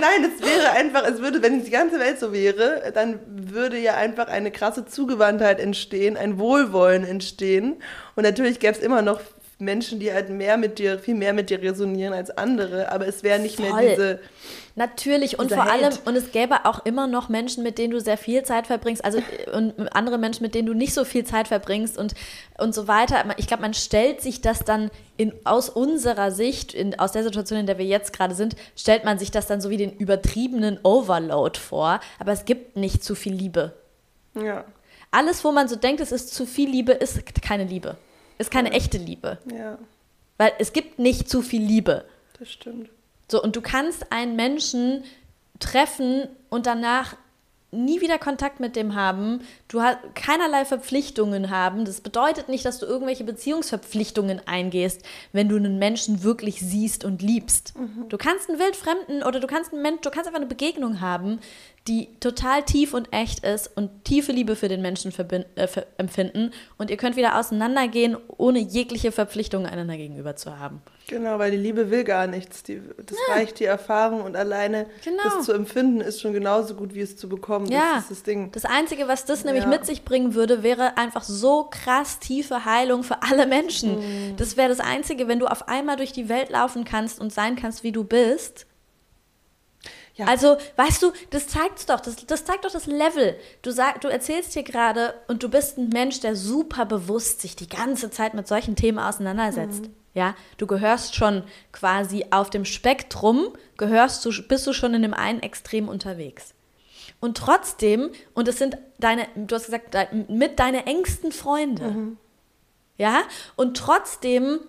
[0.00, 3.94] Nein, es wäre einfach, es würde, wenn die ganze Welt so wäre, dann würde ja
[3.94, 7.82] einfach eine krasse Zugewandtheit entstehen, ein Wohlwollen entstehen.
[8.16, 9.20] Und natürlich gäbe es immer noch
[9.58, 13.22] Menschen, die halt mehr mit dir, viel mehr mit dir resonieren als andere, aber es
[13.22, 13.72] wäre nicht Voll.
[13.72, 14.20] mehr diese.
[14.74, 18.16] Natürlich und vor allem, und es gäbe auch immer noch Menschen, mit denen du sehr
[18.16, 21.98] viel Zeit verbringst, also und andere Menschen, mit denen du nicht so viel Zeit verbringst
[21.98, 22.14] und,
[22.56, 23.22] und so weiter.
[23.36, 27.58] Ich glaube, man stellt sich das dann in, aus unserer Sicht, in, aus der Situation,
[27.58, 30.78] in der wir jetzt gerade sind, stellt man sich das dann so wie den übertriebenen
[30.82, 33.74] Overload vor, aber es gibt nicht zu viel Liebe.
[34.34, 34.64] Ja.
[35.10, 37.98] Alles, wo man so denkt, es ist zu viel Liebe, ist keine Liebe.
[38.38, 38.76] Ist keine ja.
[38.76, 39.36] echte Liebe.
[39.54, 39.76] Ja.
[40.38, 42.06] Weil es gibt nicht zu viel Liebe.
[42.38, 42.88] Das stimmt.
[43.32, 45.04] So, und du kannst einen Menschen
[45.58, 47.16] treffen und danach
[47.70, 51.86] nie wieder Kontakt mit dem haben, du hast keinerlei Verpflichtungen haben.
[51.86, 55.00] Das bedeutet nicht, dass du irgendwelche Beziehungsverpflichtungen eingehst,
[55.32, 57.72] wenn du einen Menschen wirklich siehst und liebst.
[57.78, 58.10] Mhm.
[58.10, 61.40] Du kannst einen wildfremden oder du kannst einen Mensch, du kannst einfach eine Begegnung haben,
[61.88, 65.12] die total tief und echt ist und tiefe Liebe für den Menschen
[65.56, 65.68] äh,
[65.98, 70.80] empfinden und ihr könnt wieder auseinandergehen, ohne jegliche Verpflichtungen einander gegenüber zu haben.
[71.08, 72.62] Genau, weil die Liebe will gar nichts.
[72.62, 73.34] Die, das ja.
[73.34, 75.22] reicht die Erfahrung und alleine genau.
[75.24, 77.66] das zu empfinden ist schon genauso gut, wie es zu bekommen.
[77.66, 77.94] Ja.
[77.96, 78.52] Das ist das Ding.
[78.52, 79.70] Das Einzige, was das nämlich ja.
[79.70, 83.98] mit sich bringen würde, wäre einfach so krass tiefe Heilung für alle Menschen.
[83.98, 84.36] Mhm.
[84.36, 87.56] Das wäre das Einzige, wenn du auf einmal durch die Welt laufen kannst und sein
[87.56, 88.66] kannst, wie du bist
[90.14, 90.26] ja.
[90.26, 93.36] Also, weißt du, das zeigt doch, das, das zeigt doch das Level.
[93.62, 97.56] Du, sag, du erzählst hier gerade und du bist ein Mensch, der super bewusst sich
[97.56, 99.82] die ganze Zeit mit solchen Themen auseinandersetzt.
[99.82, 99.94] Mhm.
[100.14, 103.48] Ja, du gehörst schon quasi auf dem Spektrum,
[103.78, 106.52] gehörst du, bist du schon in dem einen Extrem unterwegs.
[107.18, 109.96] Und trotzdem, und es sind deine, du hast gesagt,
[110.28, 111.84] mit deine engsten Freunde.
[111.84, 112.16] Mhm.
[112.98, 113.22] Ja,
[113.56, 114.60] und trotzdem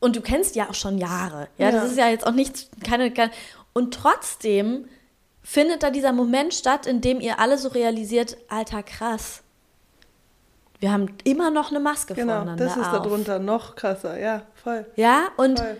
[0.00, 1.48] und du kennst ja auch schon Jahre.
[1.58, 3.32] Ja, ja, das ist ja jetzt auch nichts, keine, keine
[3.78, 4.86] und trotzdem
[5.40, 9.42] findet da dieser Moment statt, in dem ihr alle so realisiert, alter krass.
[10.80, 12.64] Wir haben immer noch eine Maske genau, voneinander.
[12.64, 13.04] Das ist auf.
[13.04, 14.84] darunter noch krasser, ja, voll.
[14.96, 15.76] Ja, und voll.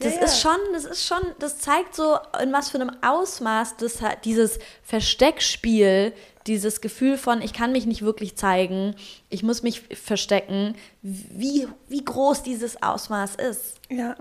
[0.00, 3.76] das ja, ist schon, das ist schon, das zeigt so, in was für einem Ausmaß
[3.76, 6.12] das dieses Versteckspiel,
[6.48, 8.96] dieses Gefühl von, ich kann mich nicht wirklich zeigen,
[9.28, 13.76] ich muss mich verstecken, wie, wie groß dieses Ausmaß ist.
[13.88, 14.16] Ja.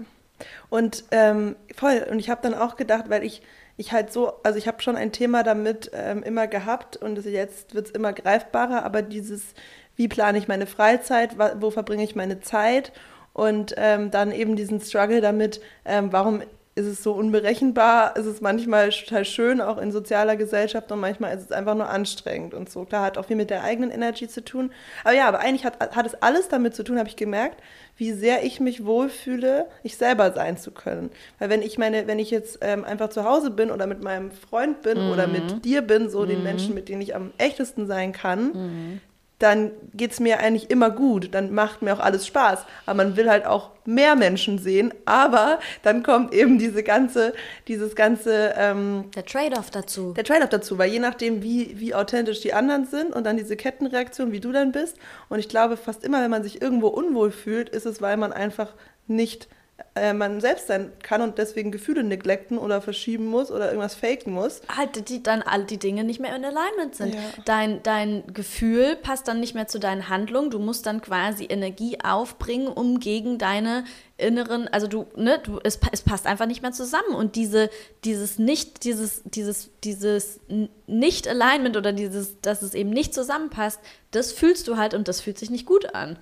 [0.69, 2.05] Und ähm, voll.
[2.09, 3.41] Und ich habe dann auch gedacht, weil ich,
[3.77, 7.73] ich halt so, also ich habe schon ein Thema damit ähm, immer gehabt und jetzt
[7.73, 9.53] wird es immer greifbarer, aber dieses,
[9.95, 12.91] wie plane ich meine Freizeit, wo verbringe ich meine Zeit
[13.33, 16.41] und ähm, dann eben diesen Struggle damit, ähm, warum
[16.73, 21.35] ist es so unberechenbar, ist es manchmal total schön, auch in sozialer Gesellschaft und manchmal
[21.35, 22.85] ist es einfach nur anstrengend und so.
[22.85, 24.71] Klar, hat auch viel mit der eigenen Energy zu tun.
[25.03, 27.61] Aber ja, aber eigentlich hat, hat es alles damit zu tun, habe ich gemerkt,
[27.97, 31.11] wie sehr ich mich wohlfühle, ich selber sein zu können.
[31.39, 34.31] Weil wenn ich meine, wenn ich jetzt ähm, einfach zu Hause bin oder mit meinem
[34.31, 35.11] Freund bin mhm.
[35.11, 36.27] oder mit dir bin, so mhm.
[36.29, 39.01] den Menschen, mit denen ich am echtesten sein kann, mhm.
[39.41, 42.65] Dann geht es mir eigentlich immer gut, dann macht mir auch alles Spaß.
[42.85, 47.33] Aber man will halt auch mehr Menschen sehen, aber dann kommt eben diese ganze,
[47.67, 48.53] dieses ganze...
[48.57, 50.13] Ähm, der Trade-off dazu.
[50.13, 53.55] Der Trade-off dazu, weil je nachdem, wie, wie authentisch die anderen sind und dann diese
[53.55, 54.97] Kettenreaktion, wie du dann bist.
[55.29, 58.33] Und ich glaube, fast immer, wenn man sich irgendwo unwohl fühlt, ist es, weil man
[58.33, 58.73] einfach
[59.07, 59.47] nicht
[59.95, 64.33] äh, man selbst sein kann und deswegen Gefühle neglecten oder verschieben muss oder irgendwas faken
[64.33, 64.61] muss.
[64.75, 67.15] Halt, die dann all die Dinge nicht mehr in Alignment sind.
[67.15, 67.21] Ja.
[67.45, 70.49] Dein, dein Gefühl passt dann nicht mehr zu deinen Handlungen.
[70.49, 73.83] Du musst dann quasi Energie aufbringen, um gegen deine
[74.17, 77.13] inneren, also du, ne, du, es, es passt einfach nicht mehr zusammen.
[77.15, 77.69] Und diese,
[78.03, 80.39] dieses nicht, dieses, dieses, dieses
[80.87, 83.79] Nicht-Alignment oder dieses, dass es eben nicht zusammenpasst,
[84.11, 86.17] das fühlst du halt und das fühlt sich nicht gut an.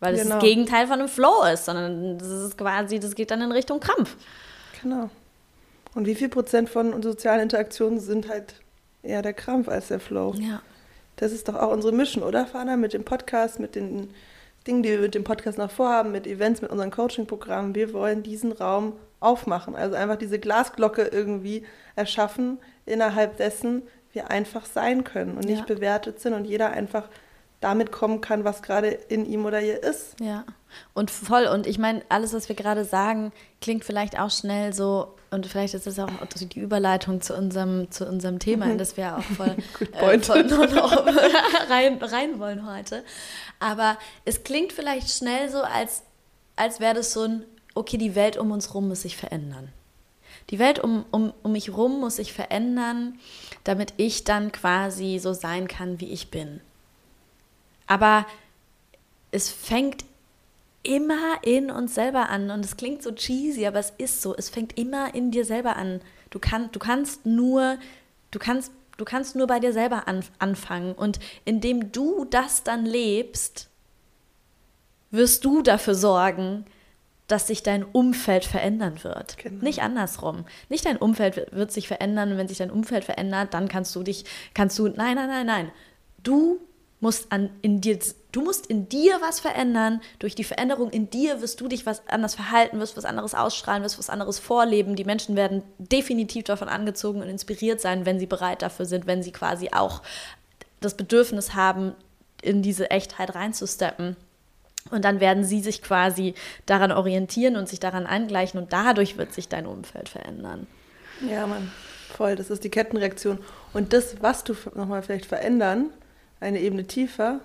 [0.00, 0.36] Weil es genau.
[0.36, 3.80] das Gegenteil von einem Flow ist, sondern das ist quasi, das geht dann in Richtung
[3.80, 4.16] Krampf.
[4.82, 5.10] Genau.
[5.94, 8.54] Und wie viel Prozent von sozialen Interaktionen sind halt
[9.02, 10.34] eher der Krampf als der Flow?
[10.38, 10.62] Ja.
[11.16, 12.76] Das ist doch auch unsere Mission, oder, Fana?
[12.76, 14.10] Mit dem Podcast, mit den
[14.66, 17.74] Dingen, die wir mit dem Podcast noch vorhaben, mit Events, mit unseren Coaching-Programmen.
[17.74, 19.74] Wir wollen diesen Raum aufmachen.
[19.74, 21.64] Also einfach diese Glasglocke irgendwie
[21.96, 23.82] erschaffen, innerhalb dessen
[24.12, 25.74] wir einfach sein können und nicht ja.
[25.74, 27.08] bewertet sind und jeder einfach
[27.60, 30.14] damit kommen kann, was gerade in ihm oder ihr ist.
[30.20, 30.44] Ja,
[30.94, 31.46] und voll.
[31.46, 35.74] Und ich meine, alles, was wir gerade sagen, klingt vielleicht auch schnell so, und vielleicht
[35.74, 39.56] ist das auch die Überleitung zu unserem, zu unserem Thema, in das wir auch voll,
[39.92, 40.46] äh, voll
[41.68, 43.04] rein, rein wollen heute.
[43.60, 46.02] Aber es klingt vielleicht schnell so, als,
[46.56, 47.44] als wäre das so ein,
[47.74, 49.68] okay, die Welt um uns rum muss sich verändern.
[50.50, 53.18] Die Welt um, um, um mich rum muss sich verändern,
[53.64, 56.60] damit ich dann quasi so sein kann, wie ich bin.
[57.88, 58.26] Aber
[59.32, 60.04] es fängt
[60.82, 64.36] immer in uns selber an und es klingt so cheesy, aber es ist so.
[64.36, 66.00] Es fängt immer in dir selber an.
[66.30, 67.78] Du, kann, du kannst nur,
[68.30, 72.86] du kannst, du kannst nur bei dir selber an, anfangen und indem du das dann
[72.86, 73.68] lebst,
[75.10, 76.64] wirst du dafür sorgen,
[77.26, 79.36] dass sich dein Umfeld verändern wird.
[79.38, 79.62] Genau.
[79.62, 80.46] Nicht andersrum.
[80.70, 84.02] Nicht dein Umfeld wird sich verändern und wenn sich dein Umfeld verändert, dann kannst du
[84.02, 84.24] dich,
[84.54, 85.72] kannst du, nein, nein, nein, nein.
[86.22, 86.58] Du
[87.00, 87.98] musst an, in dir,
[88.32, 90.00] du musst in dir was verändern.
[90.18, 93.82] Durch die Veränderung in dir wirst du dich was anders verhalten, wirst was anderes ausstrahlen,
[93.82, 94.96] wirst was anderes vorleben.
[94.96, 99.22] Die Menschen werden definitiv davon angezogen und inspiriert sein, wenn sie bereit dafür sind, wenn
[99.22, 100.02] sie quasi auch
[100.80, 101.94] das Bedürfnis haben,
[102.42, 104.16] in diese Echtheit reinzusteppen.
[104.90, 106.34] Und dann werden sie sich quasi
[106.66, 110.66] daran orientieren und sich daran angleichen und dadurch wird sich dein Umfeld verändern.
[111.28, 111.70] Ja, Mann,
[112.16, 112.36] voll.
[112.36, 113.38] Das ist die Kettenreaktion.
[113.72, 115.90] Und das, was du nochmal vielleicht verändern,
[116.40, 117.40] eine Ebene tiefer,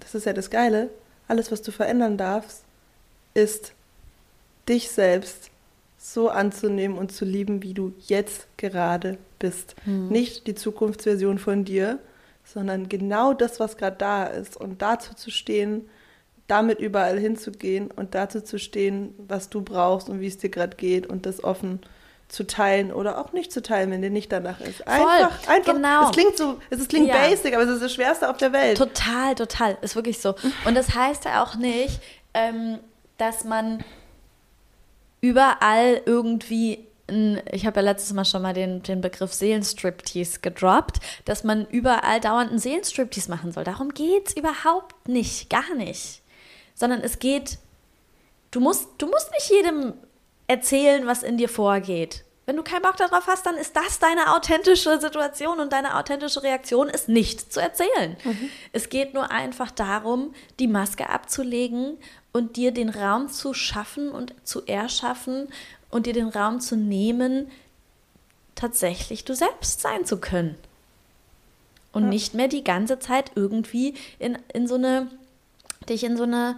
[0.00, 0.90] das ist ja das Geile,
[1.28, 2.64] alles, was du verändern darfst,
[3.34, 3.72] ist
[4.68, 5.50] dich selbst
[5.98, 9.74] so anzunehmen und zu lieben, wie du jetzt gerade bist.
[9.84, 10.08] Mhm.
[10.08, 11.98] Nicht die Zukunftsversion von dir,
[12.44, 14.56] sondern genau das, was gerade da ist.
[14.56, 15.88] Und dazu zu stehen,
[16.46, 20.76] damit überall hinzugehen und dazu zu stehen, was du brauchst und wie es dir gerade
[20.76, 21.80] geht und das offen
[22.28, 24.86] zu teilen oder auch nicht zu teilen, wenn dir nicht danach ist.
[24.86, 25.74] Einfach, Voll, einfach.
[25.74, 26.04] Genau.
[26.06, 27.16] Es klingt so, es klingt ja.
[27.16, 28.78] basic, aber es ist das Schwerste auf der Welt.
[28.78, 29.78] Total, total.
[29.82, 30.34] Ist wirklich so.
[30.64, 32.00] Und das heißt ja auch nicht,
[32.34, 32.78] ähm,
[33.16, 33.84] dass man
[35.20, 36.86] überall irgendwie
[37.52, 42.20] ich habe ja letztes Mal schon mal den, den Begriff Seelenstriptease gedroppt, dass man überall
[42.20, 43.62] dauernd einen Seelenstriptease machen soll.
[43.62, 46.22] Darum geht es überhaupt nicht, gar nicht.
[46.74, 47.58] Sondern es geht,
[48.50, 49.94] du musst, du musst nicht jedem
[50.46, 52.24] erzählen, was in dir vorgeht.
[52.46, 56.44] Wenn du keinen Bock darauf hast, dann ist das deine authentische Situation und deine authentische
[56.44, 58.16] Reaktion ist nicht zu erzählen.
[58.22, 58.50] Mhm.
[58.72, 61.98] Es geht nur einfach darum, die Maske abzulegen
[62.32, 65.48] und dir den Raum zu schaffen und zu erschaffen
[65.90, 67.50] und dir den Raum zu nehmen,
[68.54, 70.56] tatsächlich du selbst sein zu können.
[71.92, 72.08] Und ja.
[72.10, 75.10] nicht mehr die ganze Zeit irgendwie in, in so eine,
[75.88, 76.56] dich in so eine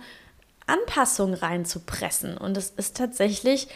[0.68, 2.36] Anpassung reinzupressen.
[2.36, 3.68] Und es ist tatsächlich,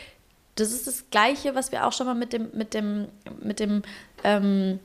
[0.54, 3.08] das ist das Gleiche, was wir auch schon mal mit dem, mit dem,
[3.40, 3.82] mit dem
[4.22, 4.78] ähm,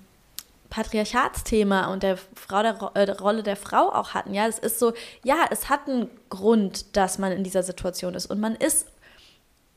[0.69, 4.33] Patriarchatsthema und der, Frau, der, äh, der, Rolle der Frau auch hatten.
[4.33, 4.93] Ja, es ist so,
[5.23, 8.27] ja, es hat einen Grund, dass man in dieser Situation ist.
[8.27, 8.87] Und man ist,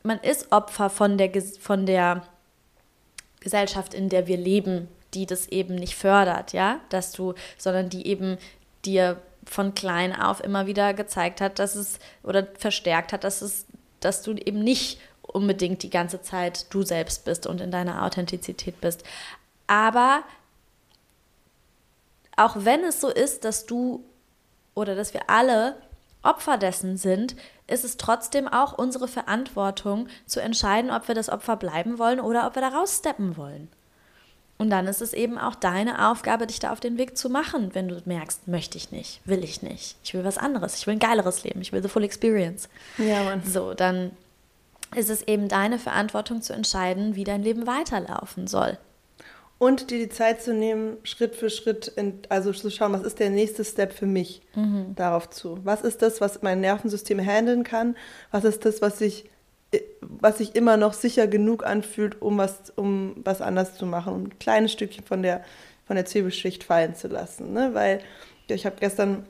[0.03, 2.23] man ist Opfer von der, von der
[3.41, 8.07] Gesellschaft, in der wir leben, die das eben nicht fördert, ja, dass du, sondern die
[8.07, 8.39] eben
[8.85, 13.67] dir von klein auf immer wieder gezeigt hat, dass es oder verstärkt hat, dass es,
[13.99, 18.81] dass du eben nicht unbedingt die ganze Zeit du selbst bist und in deiner Authentizität
[18.81, 19.03] bist.
[19.67, 20.23] Aber
[22.37, 24.05] auch wenn es so ist, dass du
[24.75, 25.77] oder dass wir alle
[26.23, 27.35] Opfer dessen sind,
[27.67, 32.47] ist es trotzdem auch unsere Verantwortung zu entscheiden, ob wir das Opfer bleiben wollen oder
[32.47, 33.69] ob wir da raussteppen wollen.
[34.61, 37.71] Und dann ist es eben auch deine Aufgabe, dich da auf den Weg zu machen,
[37.73, 40.93] wenn du merkst, möchte ich nicht, will ich nicht, ich will was anderes, ich will
[40.97, 42.69] ein geileres Leben, ich will the full experience.
[42.99, 43.43] Ja, Mann.
[43.43, 44.11] So, dann
[44.95, 48.77] ist es eben deine Verantwortung zu entscheiden, wie dein Leben weiterlaufen soll.
[49.57, 53.19] Und dir die Zeit zu nehmen, Schritt für Schritt, in, also zu schauen, was ist
[53.19, 54.95] der nächste Step für mich Mhm.
[54.95, 55.59] darauf zu.
[55.65, 57.97] Was ist das, was mein Nervensystem handeln kann?
[58.31, 59.25] Was ist das, was sich,
[60.01, 64.25] was sich immer noch sicher genug anfühlt, um was, um was anders zu machen, um
[64.25, 65.45] ein kleines Stückchen von der,
[65.87, 67.53] von der Zwiebelschicht fallen zu lassen.
[67.53, 67.71] Ne?
[67.73, 68.01] Weil
[68.49, 69.25] ich habe gestern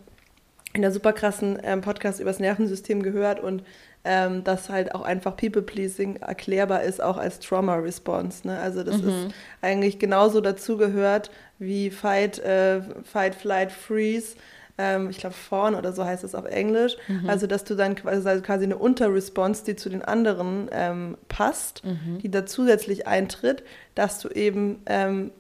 [0.73, 3.65] in der super krassen ähm, Podcast über das Nervensystem gehört und
[4.03, 8.47] ähm, dass halt auch einfach People-Pleasing erklärbar ist, auch als Trauma-Response.
[8.47, 8.59] Ne?
[8.59, 14.37] Also das ist eigentlich genauso dazugehört wie Fight, äh, Fight, Flight, Freeze.
[14.79, 16.97] Ähm, ich glaube, Fawn oder so heißt es auf Englisch.
[17.27, 21.83] Also, dass du dann quasi, also quasi eine Unterresponse, die zu den anderen ähm, passt,
[22.23, 23.63] die da zusätzlich eintritt,
[23.95, 25.31] dass du eben ähm,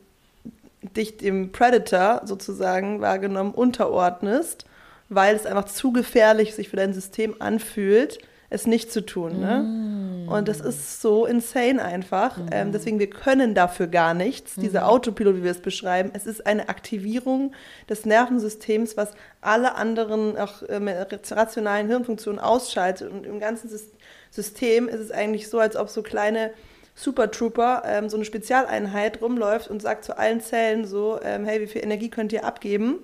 [0.96, 4.64] dich dem Predator sozusagen wahrgenommen unterordnest,
[5.08, 8.18] weil es einfach zu gefährlich sich für dein System anfühlt,
[8.50, 9.40] es nicht zu tun.
[9.40, 10.26] Ne?
[10.28, 12.38] Und das ist so insane einfach.
[12.50, 14.56] Ähm, deswegen, wir können dafür gar nichts.
[14.56, 17.52] Dieser Autopilot, wie wir es beschreiben, es ist eine Aktivierung
[17.88, 23.10] des Nervensystems, was alle anderen auch ähm, rationalen Hirnfunktionen ausschaltet.
[23.10, 23.94] Und im ganzen Sys-
[24.30, 26.50] System ist es eigentlich so, als ob so kleine
[26.94, 31.60] Super Trooper, ähm, so eine Spezialeinheit rumläuft und sagt zu allen Zellen so, ähm, hey,
[31.60, 32.98] wie viel Energie könnt ihr abgeben?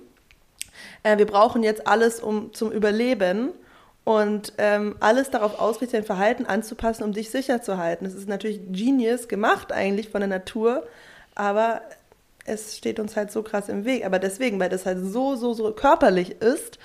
[1.03, 3.53] Äh, wir brauchen jetzt alles um, zum Überleben
[4.07, 8.05] und ähm, alles darauf ausrichtet, dein Verhalten anzupassen, um dich sicher zu halten.
[8.05, 10.87] Das ist natürlich genius gemacht eigentlich von der Natur,
[11.35, 11.81] aber
[12.45, 14.05] es steht uns halt so krass im Weg.
[14.05, 16.79] Aber deswegen, weil das halt so, so, so körperlich ist,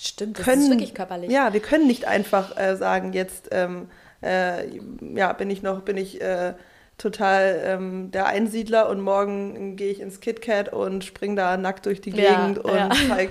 [0.00, 1.32] Stimmt, das können, ist wirklich körperlich.
[1.32, 3.88] Ja, wir können nicht einfach äh, sagen, jetzt ähm,
[4.22, 4.68] äh,
[5.16, 6.54] ja, bin ich noch, bin ich äh,
[6.98, 12.00] total ähm, der Einsiedler und morgen gehe ich ins KitKat und spring da nackt durch
[12.00, 12.88] die Ja, Gegend und ja.
[13.08, 13.30] zeig,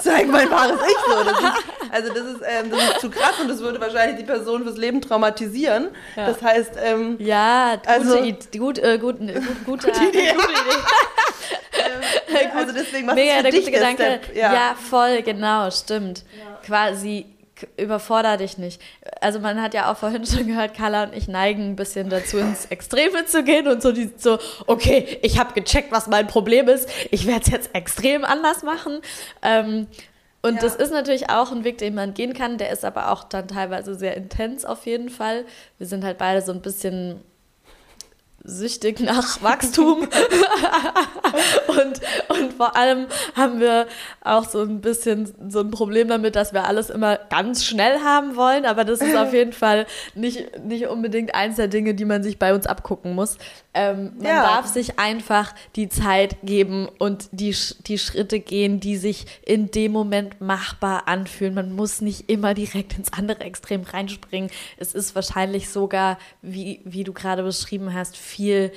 [0.00, 1.24] zeig mein wahres Ich so.
[1.24, 4.24] Das ist, also das ist, ähm, das ist zu krass und das würde wahrscheinlich die
[4.24, 5.88] Person fürs Leben traumatisieren.
[6.16, 6.26] Ja.
[6.26, 10.32] Das heißt, ähm, Ja, gute, Also- Id- gut, äh, gut, äh, gut, gute, Gute Idee.
[10.34, 10.82] gute Idee.
[12.34, 14.02] ähm, also deswegen für der dich Gedanke.
[14.24, 14.36] Step?
[14.36, 14.52] Ja.
[14.90, 16.24] voll, genau, stimmt.
[16.66, 17.26] Quasi
[17.64, 18.80] k- überforder dich nicht.
[19.20, 22.38] Also man hat ja auch vorhin schon gehört, Carla und ich neigen ein bisschen dazu,
[22.38, 26.68] ins Extreme zu gehen und so, die, so okay, ich habe gecheckt, was mein Problem
[26.68, 29.00] ist, ich werde es jetzt extrem anders machen.
[29.42, 29.86] Ähm,
[30.42, 30.60] und Ja.
[30.60, 33.48] das ist natürlich auch ein Weg, den man gehen kann, der ist aber auch dann
[33.48, 35.46] teilweise sehr intens auf jeden Fall.
[35.78, 37.22] Wir sind halt beide so ein bisschen
[38.44, 40.02] süchtig nach Wachstum.
[41.68, 42.00] und,
[42.40, 43.86] und vor allem haben wir
[44.22, 48.36] auch so ein bisschen so ein Problem damit, dass wir alles immer ganz schnell haben
[48.36, 48.64] wollen.
[48.66, 52.38] Aber das ist auf jeden Fall nicht, nicht unbedingt eins der Dinge, die man sich
[52.38, 53.38] bei uns abgucken muss.
[53.72, 54.42] Ähm, man Ja.
[54.42, 59.92] darf sich einfach die Zeit geben und die, die Schritte gehen, die sich in dem
[59.92, 61.54] Moment machbar anfühlen.
[61.54, 64.50] Man muss nicht immer direkt ins andere Extrem reinspringen.
[64.76, 68.72] Es ist wahrscheinlich sogar, wie, wie du gerade beschrieben hast, viel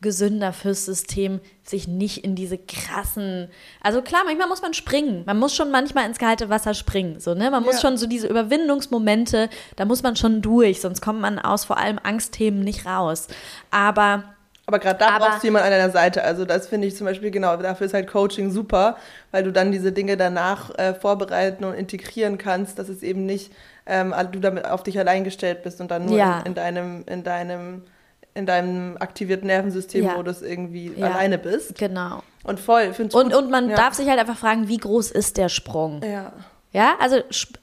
[0.00, 3.48] gesünder fürs System, sich nicht in diese krassen.
[3.82, 5.24] Also klar, manchmal muss man springen.
[5.26, 7.18] Man muss schon manchmal ins kalte Wasser springen.
[7.18, 7.50] So, ne?
[7.50, 7.80] Man muss Ja.
[7.80, 11.98] schon so diese Überwindungsmomente, da muss man schon durch, sonst kommt man aus vor allem
[12.02, 13.26] Angstthemen nicht raus.
[13.70, 14.22] Aber
[14.66, 16.22] Aber gerade da Aber- brauchst du jemanden an deiner Seite.
[16.22, 18.98] Also das finde ich zum Beispiel genau, dafür ist halt Coaching super,
[19.30, 23.50] weil du dann diese Dinge danach äh, vorbereiten und integrieren kannst, dass es eben nicht
[23.86, 26.40] ähm, du damit auf dich allein gestellt bist und dann nur Ja.
[26.40, 27.82] in, in deinem, in deinem,
[28.38, 31.06] in deinem aktivierten Nervensystem-Modus irgendwie Ja.
[31.08, 31.76] alleine bist.
[31.76, 32.22] genau.
[32.44, 33.34] Und voll, Und, gut.
[33.34, 33.76] und man ja.
[33.76, 36.00] darf sich halt einfach fragen, wie groß ist der Sprung?
[36.02, 36.32] Ja.
[36.72, 37.16] Ja, also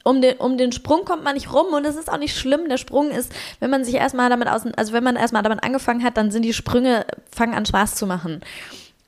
[0.04, 2.68] um den, um den Sprung kommt man nicht rum und es ist auch nicht schlimm.
[2.70, 6.04] Der Sprung ist, wenn man sich erstmal damit aus, also wenn man erstmal damit angefangen
[6.04, 8.42] hat, dann sind die Sprünge, fangen an Spaß zu machen.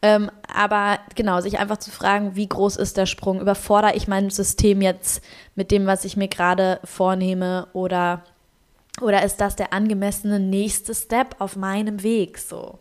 [0.03, 3.41] Ähm, aber genau, sich einfach zu fragen, wie groß ist der Sprung?
[3.41, 5.23] Überfordere ich mein System jetzt
[5.55, 8.21] mit dem, was ich mir gerade vornehme oder,
[9.01, 12.37] oder ist das der angemessene nächste Step auf meinem Weg?
[12.37, 12.79] So.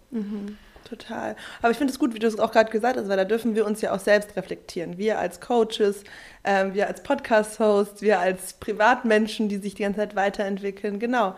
[0.88, 1.34] Total.
[1.62, 3.54] Aber ich finde es gut, wie du es auch gerade gesagt hast, weil da dürfen
[3.56, 4.98] wir uns ja auch selbst reflektieren.
[4.98, 6.04] Wir als Coaches,
[6.44, 11.00] ähm, wir als Podcast-Hosts, wir als Privatmenschen, die sich die ganze Zeit weiterentwickeln.
[11.00, 11.34] Genau.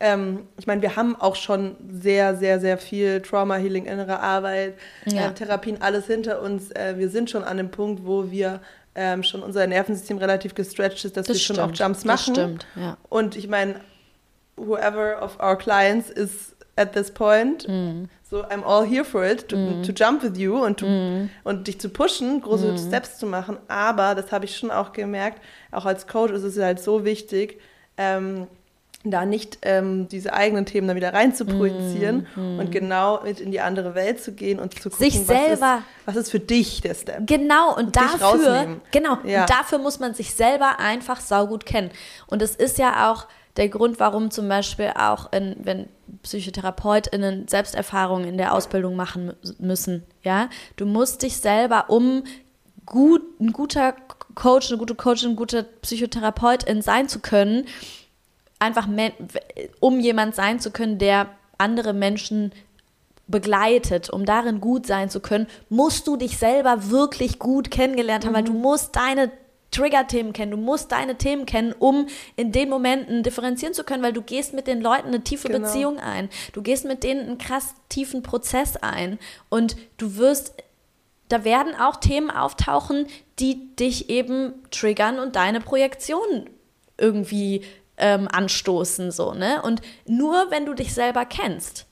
[0.00, 4.74] Ähm, ich meine, wir haben auch schon sehr, sehr, sehr viel Trauma-Healing, innere Arbeit,
[5.06, 5.26] Ja.
[5.28, 6.70] ähm, Therapien, alles hinter uns.
[6.72, 8.60] Äh, wir sind schon an dem Punkt, wo wir
[8.94, 12.34] ähm, schon unser Nervensystem relativ gestretched ist, dass wir schon auch Jumps machen.
[12.34, 12.96] Das stimmt, ja.
[13.08, 13.76] Und ich meine,
[14.58, 17.66] whoever of our clients is at this point,
[18.30, 20.86] so I'm all here for it, to, to jump with you und, to,
[21.44, 23.56] und dich zu pushen, große Steps zu machen.
[23.68, 25.40] Aber das habe ich schon auch gemerkt,
[25.72, 27.58] auch als Coach ist es halt so wichtig,
[27.96, 28.46] ähm,
[29.04, 32.58] da nicht ähm, diese eigenen Themen dann wieder rein zu projizieren Mhm.
[32.58, 35.78] und genau mit in die andere Welt zu gehen und zu gucken, Sich selber- was,
[35.78, 37.26] ist, was ist für dich der Step.
[37.26, 39.42] Genau, und dich dafür, genau, Ja.
[39.42, 41.90] und dafür muss man sich selber einfach saugut kennen.
[42.26, 43.26] Und es ist ja auch
[43.58, 45.88] der Grund, warum zum Beispiel auch, in, wenn
[46.22, 52.22] PsychotherapeutInnen Selbsterfahrungen in der Ausbildung machen mü- müssen, ja, du musst dich selber, um
[52.86, 53.94] gut, ein guter
[54.34, 57.66] Coach, eine gute Coachin, ein guter Psychotherapeutin sein zu können,
[58.60, 58.88] einfach,
[59.80, 61.26] um jemand sein zu können, der
[61.58, 62.52] andere Menschen
[63.26, 68.34] begleitet, um darin gut sein zu können, musst du dich selber wirklich gut kennengelernt haben,
[68.34, 69.30] weil du musst deine
[69.70, 72.06] Trigger-Themen kennen, du musst deine Themen kennen, um
[72.36, 75.66] in den Momenten differenzieren zu können, weil du gehst mit den Leuten eine tiefe Genau.
[75.66, 80.54] Beziehung ein, du gehst mit denen einen krass tiefen Prozess ein und du wirst
[81.28, 83.06] da werden auch Themen auftauchen,
[83.38, 86.48] die dich eben triggern und deine Projektion
[86.96, 87.64] irgendwie
[87.98, 89.60] ähm, anstoßen, so, ne?
[89.62, 91.84] Und nur wenn du dich selber kennst,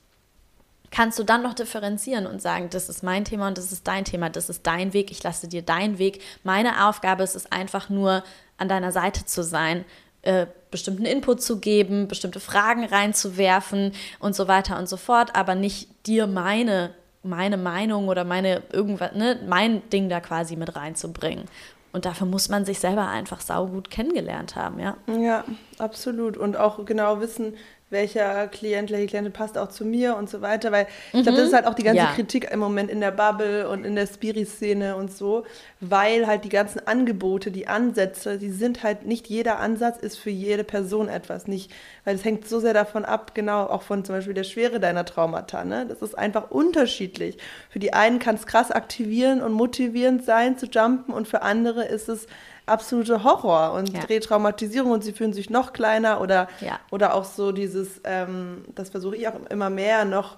[0.91, 4.05] kannst du dann noch differenzieren und sagen, das ist mein Thema und das ist dein
[4.05, 6.21] Thema, das ist dein Weg, ich lasse dir deinen Weg.
[6.43, 8.23] Meine Aufgabe ist es einfach nur,
[8.57, 9.85] an deiner Seite zu sein,
[10.23, 15.55] äh, bestimmten Input zu geben, bestimmte Fragen reinzuwerfen und so weiter und so fort, aber
[15.55, 21.45] nicht dir meine, meine Meinung oder meine irgendwas, ne, mein Ding da quasi mit reinzubringen.
[21.93, 24.97] Und dafür muss man sich selber einfach saugut kennengelernt haben, ja.
[25.07, 25.45] Ja,
[25.77, 26.35] absolut.
[26.35, 27.55] Und auch genau wissen,
[27.89, 30.71] welcher Klient, welche Klientin passt auch zu mir und so weiter.
[30.71, 32.11] Weil ich glaube, das ist halt auch die ganze Ja.
[32.13, 35.45] Kritik im Moment in der Bubble und in der Spiri-Szene und so,
[35.79, 40.29] weil halt die ganzen Angebote, die Ansätze, die sind halt, nicht jeder Ansatz ist für
[40.29, 41.47] jede Person etwas.
[41.47, 41.71] Nicht,
[42.03, 45.05] weil es hängt so sehr davon ab, genau, auch von zum Beispiel der Schwere deiner
[45.05, 45.63] Traumata.
[45.63, 45.85] Ne?
[45.87, 47.37] Das ist einfach unterschiedlich.
[47.69, 51.85] Für die einen kann es krass aktivierend und motivierend sein, zu jumpen und für andere
[51.85, 52.27] ist es
[52.67, 54.01] absolute Horror und Ja.
[54.01, 56.79] Retraumatisierung und sie fühlen sich noch kleiner oder, Ja.
[56.91, 60.37] oder auch so dieses, ähm, das versuche ich auch immer mehr noch,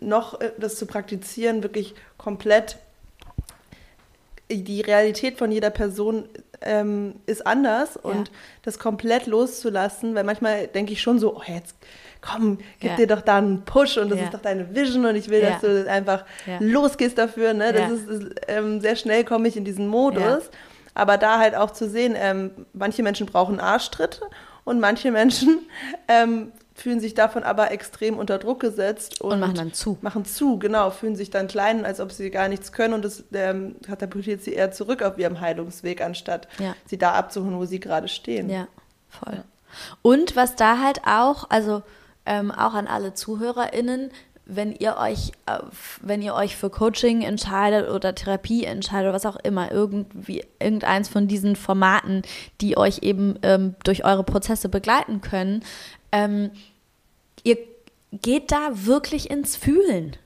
[0.00, 2.76] noch äh, das zu praktizieren, wirklich komplett
[4.50, 6.24] die Realität von jeder Person
[6.62, 8.30] ähm, ist anders und
[8.62, 11.76] das komplett loszulassen, weil manchmal denke ich schon so, oh jetzt
[12.20, 12.96] komm, gib Ja.
[12.96, 14.24] dir doch da einen Push und das Ja.
[14.24, 15.52] ist doch deine Vision und ich will, Ja.
[15.52, 16.58] dass du einfach Ja.
[16.60, 17.54] losgehst dafür.
[17.54, 17.72] Ne?
[17.72, 17.94] Das Ja.
[17.94, 20.50] ist, ist ähm, sehr schnell komme ich in diesen Modus.
[21.00, 24.20] Aber da halt auch zu sehen, ähm, manche Menschen brauchen Arschtritte
[24.64, 25.60] und manche Menschen
[26.08, 29.96] ähm, fühlen sich davon aber extrem unter Druck gesetzt und, Und machen dann zu.
[30.02, 33.24] Machen zu, genau, fühlen sich dann klein, als ob sie gar nichts können und das
[33.32, 36.74] ähm, katapultiert sie eher zurück auf ihrem Heilungsweg, anstatt Ja.
[36.86, 38.50] sie da abzuholen, wo sie gerade stehen.
[38.50, 38.66] Ja,
[39.08, 39.42] voll.
[40.02, 41.82] Und was da halt auch, also
[42.26, 44.10] ähm, auch an alle ZuhörerInnen,
[44.50, 45.58] wenn ihr euch, äh,
[46.02, 51.08] wenn ihr euch für Coaching entscheidet oder Therapie entscheidet oder was auch immer, irgendwie irgendeins
[51.08, 52.22] von diesen Formaten,
[52.60, 55.62] die euch eben ähm, durch eure Prozesse begleiten können,
[56.12, 56.50] ähm,
[57.44, 57.58] ihr
[58.12, 60.16] geht da wirklich ins Fühlen.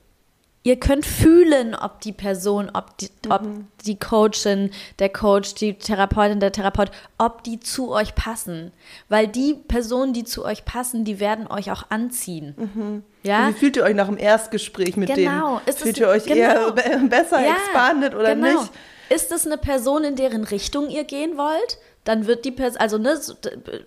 [0.67, 3.43] Ihr könnt fühlen, ob die Person, ob die, ob
[3.85, 6.89] die Coachin, der Coach, die Therapeutin, der Therapeut,
[7.19, 8.71] ob die zu euch passen.
[9.07, 13.03] Weil die Personen, die zu euch passen, die werden euch auch anziehen.
[13.21, 13.45] Ja?
[13.45, 15.57] Und Wie fühlt ihr euch nach dem Erstgespräch mit Genau.
[15.57, 15.67] denen?
[15.67, 16.35] Ist es- fühlt ihr euch genau.
[16.39, 18.47] eher be besser Ja, expandet oder genau.
[18.61, 18.71] nicht?
[19.09, 21.77] Ist es eine Person, in deren Richtung ihr gehen wollt?
[22.05, 23.19] Dann wird die Person, also ne,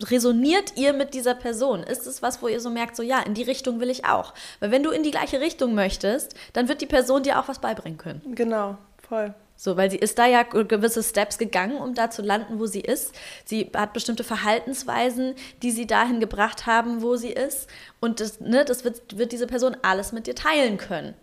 [0.04, 1.82] resoniert ihr mit dieser Person?
[1.82, 4.34] Ist es was, wo ihr so merkt, so ja, in die Richtung will ich auch?
[4.60, 7.60] Weil wenn du in die gleiche Richtung möchtest, dann wird die Person dir auch was
[7.60, 8.20] beibringen können.
[8.34, 8.76] Genau,
[9.08, 9.34] voll.
[9.60, 12.80] So, weil sie ist da ja gewisse Steps gegangen, um da zu landen, wo sie
[12.80, 13.12] ist.
[13.44, 17.68] Sie hat bestimmte Verhaltensweisen, die sie dahin gebracht haben, wo sie ist.
[17.98, 21.14] Und das, ne, das wird, wird diese Person alles mit dir teilen können.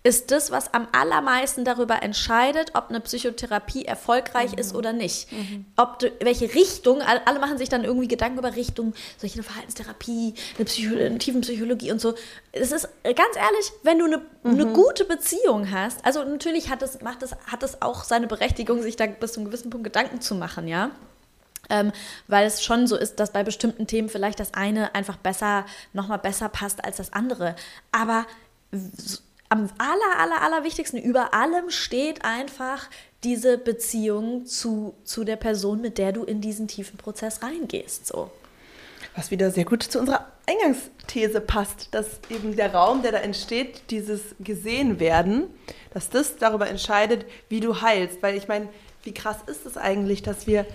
[0.08, 5.28] ist das, was am allermeisten darüber entscheidet, ob eine Psychotherapie erfolgreich ist oder nicht.
[5.76, 9.34] Ob du, welche Richtung, all- alle machen sich dann irgendwie Gedanken über Richtung, soll ich
[9.34, 12.16] eine Verhaltenstherapie, eine, Psycho eine Tiefenpsychologie und so.
[12.54, 16.82] Es ist äh, ganz ehrlich, wenn du eine, eine gute Beziehung hast, also natürlich hat
[16.82, 19.84] es, macht es, hat es auch seine Berechtigung, sich da bis zu einem gewissen Punkt
[19.84, 20.92] Gedanken zu machen, ja.
[21.70, 21.92] Ähm,
[22.28, 26.20] weil es schon so ist, dass bei bestimmten Themen vielleicht das eine einfach besser, nochmal
[26.20, 27.56] besser passt als das andere.
[27.92, 28.26] Aber
[29.50, 32.90] am aller, aller, aller wichtigsten, über allem steht einfach
[33.24, 38.06] diese Beziehung zu, zu der Person, mit der du in diesen tiefen Prozess reingehst.
[38.06, 38.30] So.
[39.16, 43.90] Was wieder sehr gut zu unserer Eingangsthese passt, dass eben der Raum, der da entsteht,
[43.90, 45.48] dieses gesehen werden,
[45.94, 48.22] dass das darüber entscheidet, wie du heilst.
[48.22, 48.70] Weil ich meine,
[49.04, 50.66] wie krass ist es eigentlich, dass wir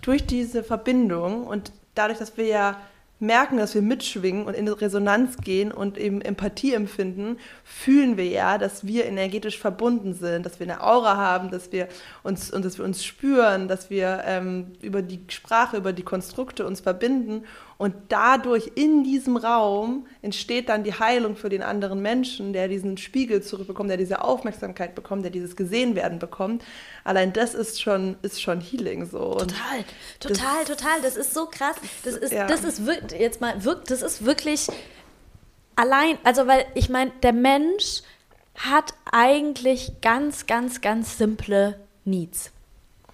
[0.00, 2.80] durch diese Verbindung und dadurch, dass wir ja
[3.22, 8.58] merken, dass wir mitschwingen und in Resonanz gehen und eben Empathie empfinden, fühlen wir ja,
[8.58, 11.88] dass wir energetisch verbunden sind, dass wir eine Aura haben, dass wir
[12.22, 16.66] uns und dass wir uns spüren, dass wir ähm, über die Sprache, über die Konstrukte
[16.66, 17.44] uns verbinden
[17.82, 22.96] und dadurch in diesem Raum entsteht dann die Heilung für den anderen Menschen, der diesen
[22.96, 26.62] Spiegel zurückbekommt, der diese Aufmerksamkeit bekommt, der dieses Gesehenwerden bekommt.
[27.02, 29.32] Allein das ist schon, ist schon Healing so.
[29.32, 29.84] Und total,
[30.20, 31.02] total, das, total.
[31.02, 31.74] Das ist so krass.
[32.04, 32.46] Das ist, ja.
[32.46, 34.68] das ist wirklich, jetzt mal, wirkt, das ist wirklich
[35.74, 38.02] allein, also weil ich meine, der Mensch
[38.54, 42.52] hat eigentlich ganz, ganz, ganz simple Needs.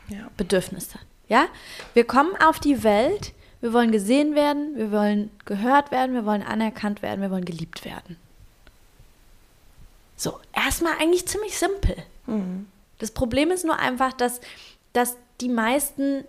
[0.09, 0.29] Ja.
[0.37, 0.99] Bedürfnisse.
[1.27, 1.47] Ja?
[1.95, 6.43] Wir kommen auf die Welt wir wollen gesehen werden, wir wollen gehört werden, wir wollen
[6.43, 8.17] anerkannt werden, wir wollen geliebt werden.
[10.17, 11.97] So, erstmal eigentlich ziemlich simpel.
[12.27, 12.67] Mhm.
[12.99, 14.41] Das Problem ist nur einfach, dass,
[14.93, 16.25] dass die meisten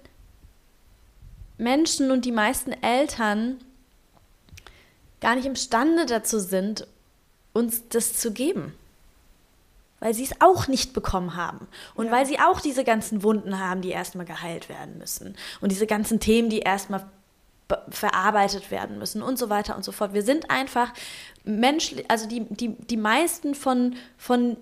[1.57, 3.57] Menschen und die meisten Eltern
[5.21, 6.87] gar nicht imstande dazu sind,
[7.53, 8.73] uns das zu geben
[9.99, 12.11] weil sie es auch nicht bekommen haben und ja.
[12.11, 16.19] weil sie auch diese ganzen Wunden haben, die erstmal geheilt werden müssen und diese ganzen
[16.19, 17.05] Themen, die erstmal
[17.89, 20.13] verarbeitet werden müssen und so weiter und so fort.
[20.13, 20.91] Wir sind einfach
[21.43, 24.57] menschlich, also die, die, die meisten von, von,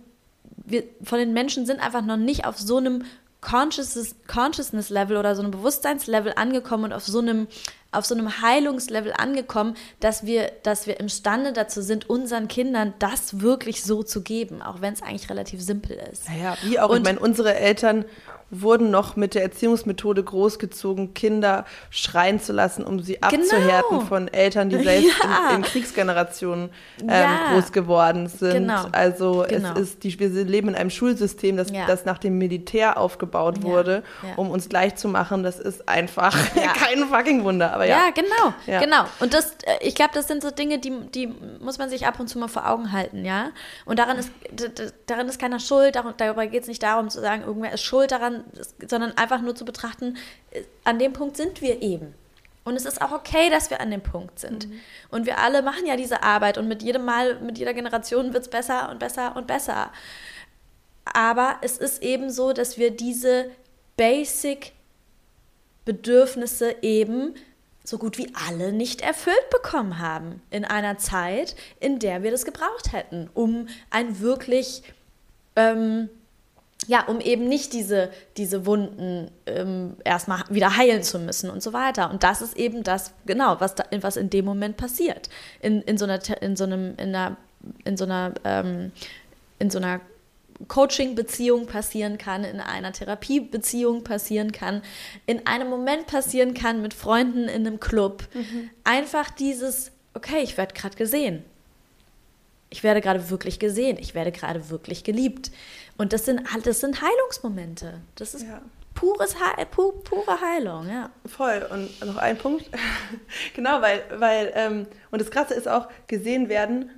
[0.66, 3.04] wir, von den Menschen sind einfach noch nicht auf so einem
[3.40, 7.48] Consciousness, Consciousness Level oder so einem Bewusstseinslevel angekommen und auf so einem
[7.92, 13.40] auf so einem Heilungslevel angekommen, dass wir, dass wir imstande dazu sind, unseren Kindern das
[13.40, 16.28] wirklich so zu geben, auch wenn es eigentlich relativ simpel ist.
[16.30, 18.06] Naja, wie auch, und, ich meine, unsere Eltern
[18.50, 23.28] wurden noch mit der Erziehungsmethode großgezogen, Kinder schreien zu lassen, um sie genau.
[23.28, 25.50] abzuhärten von Eltern, die selbst ja.
[25.50, 26.70] in, in, Kriegsgenerationen
[27.02, 27.54] ähm, ja.
[27.54, 28.54] groß geworden sind.
[28.54, 28.86] Genau.
[28.92, 29.74] Also genau.
[29.74, 31.86] es ist die, wir leben in einem Schulsystem, das, ja.
[31.86, 34.04] das nach dem Militär aufgebaut wurde,
[34.38, 35.44] um uns gleich zu machen.
[35.44, 37.74] Das ist einfach kein fucking Wunder.
[37.74, 38.06] Aber ja.
[38.06, 39.06] ja, genau, genau.
[39.20, 41.28] Und das, äh, ich glaube, das sind so Dinge, die, die
[41.60, 43.50] muss man sich ab und zu mal vor Augen halten, ja.
[43.86, 44.32] Und daran ist,
[45.06, 45.96] daran ist keiner schuld.
[45.96, 48.37] Darüber geht es nicht darum zu sagen, irgendwer ist schuld daran,
[48.88, 50.18] sondern einfach nur zu betrachten,
[50.52, 52.14] äh, an dem Punkt sind wir eben.
[52.64, 54.70] Und es ist auch okay, dass wir an dem Punkt sind.
[54.70, 54.80] Mhm.
[55.10, 58.44] Und wir alle machen ja diese Arbeit und mit jedem Mal, mit jeder Generation wird
[58.44, 59.92] es besser und besser und besser.
[61.06, 63.50] Aber es ist eben so, dass wir diese
[63.96, 64.74] Basic
[65.86, 67.36] Bedürfnisse eben
[67.86, 72.44] so gut wie alle nicht erfüllt bekommen haben in einer Zeit, in der wir das
[72.44, 74.84] gebraucht hätten, um ein wirklich
[75.56, 76.10] ähm,
[76.88, 81.74] ja, um eben nicht diese, diese Wunden ähm, erstmal wieder heilen zu müssen und so
[81.74, 82.10] weiter.
[82.10, 85.30] Und das ist eben das, genau, was, da, was in dem Moment passiert.
[85.62, 87.38] In, in so einer, in so einem, in einer,
[87.84, 88.92] in so einer, ähm,
[89.60, 90.00] in so einer
[90.68, 94.82] Coaching-Beziehung passieren kann, in einer Therapie-Beziehung passieren kann,
[95.26, 98.24] in einem Moment passieren kann mit Freunden in einem Club.
[98.34, 98.70] Mhm.
[98.84, 101.44] Einfach dieses, okay, ich werde gerade gesehen.
[102.70, 103.98] Ich werde gerade wirklich gesehen.
[104.00, 105.52] Ich werde gerade wirklich geliebt.
[105.98, 108.02] Und das sind, das sind Heilungsmomente.
[108.16, 108.62] Das ist ja.
[108.94, 111.10] pures He pu pure Heilung, ja.
[111.26, 111.68] Voll.
[111.72, 112.70] Und noch ein Punkt.
[113.56, 116.92] genau, weil, weil ähm, und das Krasse ist auch, gesehen werden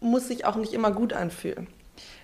[0.00, 1.68] muss sich auch nicht immer gut anfühlen.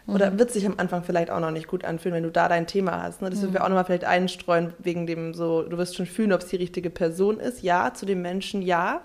[0.09, 0.39] Oder mhm.
[0.39, 3.03] wird sich am Anfang vielleicht auch noch nicht gut anfühlen, wenn du da dein Thema
[3.03, 3.23] hast.
[3.23, 3.31] Ne?
[3.31, 3.53] Das mhm.
[3.53, 6.57] wir auch nochmal vielleicht einstreuen, wegen dem so, du wirst schon fühlen, ob es die
[6.57, 7.63] richtige Person ist.
[7.63, 9.03] Ja, zu dem Menschen ja.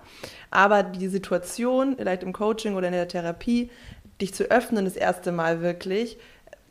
[0.52, 3.72] Aber die Situation, vielleicht im Coaching oder in der Therapie,
[4.22, 6.20] dich zu öffnen, das erste Mal wirklich,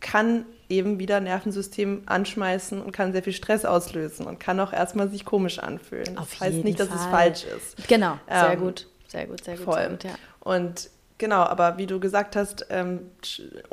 [0.01, 5.09] kann eben wieder Nervensystem anschmeißen und kann sehr viel Stress auslösen und kann auch erstmal
[5.11, 6.17] sich komisch anfühlen.
[6.17, 6.89] Auf das heißt nicht, Fall.
[6.89, 7.89] dass es falsch ist.
[7.89, 8.87] Genau, sehr ähm, gut.
[9.09, 9.65] Sehr gut, sehr gut.
[9.65, 9.75] Voll.
[9.75, 10.15] Sehr gut ja.
[10.41, 10.91] Und
[11.21, 13.11] Genau, aber wie du gesagt hast, ähm,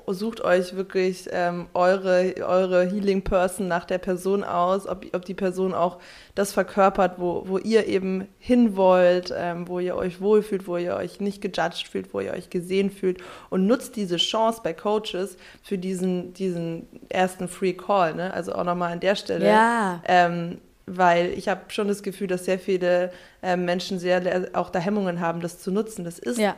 [0.06, 5.34] sucht euch wirklich ähm, eure, eure Healing Person nach der Person aus, ob, ob die
[5.34, 6.00] Person auch
[6.36, 10.98] das verkörpert, wo, wo ihr eben hin wollt, ähm, wo ihr euch wohlfühlt, wo ihr
[10.98, 13.20] euch nicht gejudged fühlt, wo ihr euch gesehen fühlt
[13.50, 18.14] und nutzt diese Chance bei Coaches für diesen, diesen ersten Free Call.
[18.14, 18.34] Ne?
[18.34, 19.48] Also auch nochmal an der Stelle.
[19.48, 20.02] Ja.
[20.04, 24.80] Ähm, weil ich habe schon das Gefühl, dass sehr viele äh, Menschen sehr auch da
[24.80, 26.04] Hemmungen haben, das zu nutzen.
[26.04, 26.54] Das ist ja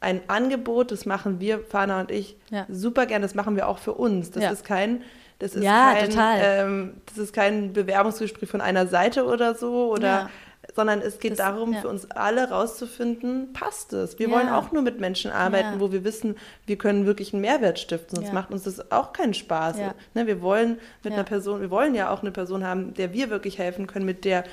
[0.00, 2.66] ein Angebot, das machen wir, Fana und ich, ja.
[2.68, 4.30] super gern, das machen wir auch für uns.
[4.30, 4.50] Das ja.
[4.50, 5.02] ist kein,
[5.38, 10.30] das ist ja, kein, ähm, das ist kein Bewerbungsgespräch von einer Seite oder so, oder,
[10.74, 14.18] sondern es geht das, darum, für uns alle rauszufinden, passt es.
[14.18, 16.36] Wir wollen auch nur mit Menschen arbeiten, wo wir wissen,
[16.66, 19.76] wir können wirklich einen Mehrwert stiften, sonst macht uns das auch keinen Spaß.
[20.14, 23.30] Ne, wir wollen mit einer Person, wir wollen ja auch eine Person haben, der wir
[23.30, 24.44] wirklich helfen können, mit der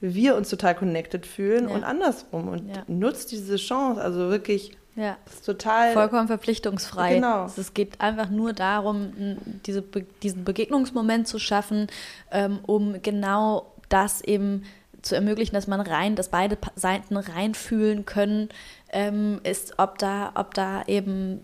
[0.00, 2.48] wir uns total connected fühlen und andersrum.
[2.48, 5.16] Und nutzt diese Chance, also wirklich ja.
[5.24, 5.92] Das ist total.
[5.92, 7.14] Vollkommen verpflichtungsfrei.
[7.14, 7.46] Genau.
[7.46, 9.82] Es geht einfach nur darum, diese,
[10.22, 11.88] diesen Begegnungsmoment zu schaffen,
[12.30, 14.64] ähm, um genau das eben
[15.02, 18.48] zu ermöglichen, dass man rein, dass beide Seiten reinfühlen können,
[18.90, 21.40] ähm, ist, ob da, ob da eben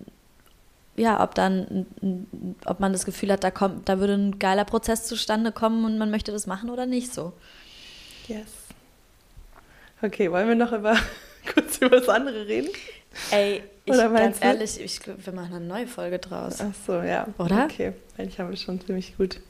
[0.97, 1.87] ja, ob dann,
[2.67, 5.97] ob man das Gefühl hat, da kommt, da würde ein geiler Prozess zustande kommen und
[5.97, 7.33] man möchte das machen oder nicht so.
[8.27, 8.49] Yes.
[10.03, 10.97] Okay, wollen wir noch über
[11.47, 12.70] kurz über das andere reden?
[13.30, 16.59] Ey, ich, ganz ehrlich, ich glaube, wir machen eine neue Folge draus.
[16.61, 17.26] Ach so, ja.
[17.38, 17.64] Oder?
[17.64, 19.41] Okay, eigentlich haben wir schon ziemlich gut.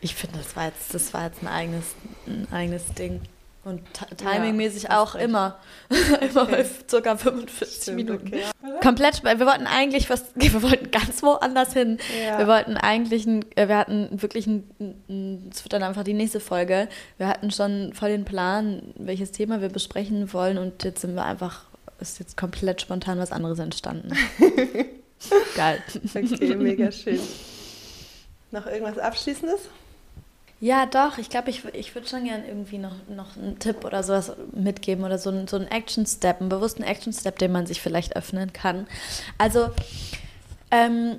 [0.00, 1.94] Ich finde, das war jetzt, das war jetzt ein eigenes,
[2.26, 3.20] ein eigenes Ding.
[3.64, 3.80] Und
[4.18, 5.58] timingmäßig ja, auch immer.
[6.20, 6.66] immer okay.
[6.90, 7.16] bei ca.
[7.16, 8.26] 45 Stimmt, Minuten.
[8.28, 8.42] Okay.
[8.82, 11.98] Komplett, wir wollten eigentlich was, wir wollten ganz woanders hin.
[12.22, 12.38] Ja.
[12.38, 16.40] Wir wollten eigentlich, ein, äh, wir hatten wirklich ein, es wird dann einfach die nächste
[16.40, 16.88] Folge.
[17.16, 21.24] Wir hatten schon voll den Plan, welches Thema wir besprechen wollen und jetzt sind wir
[21.24, 21.62] einfach,
[22.00, 24.10] ist jetzt komplett spontan was anderes entstanden.
[25.56, 25.82] Geil.
[26.14, 27.18] Okay, mega schön.
[28.50, 29.70] Noch irgendwas Abschließendes?
[30.60, 31.18] Ja, doch.
[31.18, 35.04] Ich glaube, ich, ich würde schon gerne irgendwie noch, noch einen Tipp oder sowas mitgeben
[35.04, 38.86] oder so, ein, so einen Action-Step, einen bewussten Action-Step, den man sich vielleicht öffnen kann.
[39.36, 39.70] Also,
[40.70, 41.16] ähm,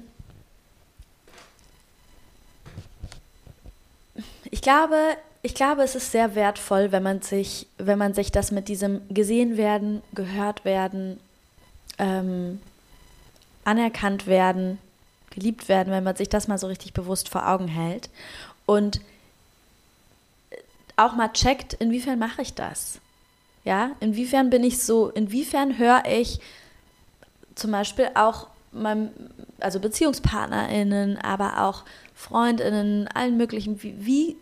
[4.49, 4.97] ich glaube,
[5.41, 9.01] ich glaube, es ist sehr wertvoll, wenn man sich, wenn man sich das mit diesem
[9.09, 11.19] gesehen werden, gehört werden,
[11.99, 12.59] ähm,
[13.63, 14.79] anerkannt werden,
[15.29, 18.09] geliebt werden, wenn man sich das mal so richtig bewusst vor Augen hält.
[18.65, 19.01] Und
[20.95, 22.99] auch mal checkt, inwiefern mache ich das?
[23.63, 26.39] Ja, inwiefern bin ich so, inwiefern höre ich
[27.55, 29.09] zum Beispiel auch meinem,
[29.59, 31.83] also BeziehungspartnerInnen, aber auch
[32.13, 34.35] FreundInnen, allen möglichen, wie, wie,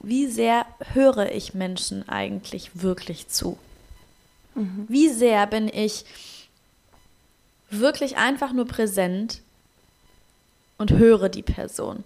[0.00, 3.58] wie sehr höre ich Menschen eigentlich wirklich zu?
[4.54, 4.86] Mhm.
[4.88, 6.04] Wie sehr bin ich
[7.70, 9.40] wirklich einfach nur präsent
[10.78, 12.04] und höre die Person?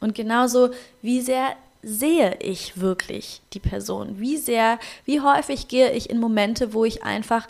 [0.00, 0.70] Und genauso,
[1.00, 4.18] wie sehr sehe ich wirklich die Person?
[4.18, 7.48] Wie sehr, wie häufig gehe ich in Momente, wo ich einfach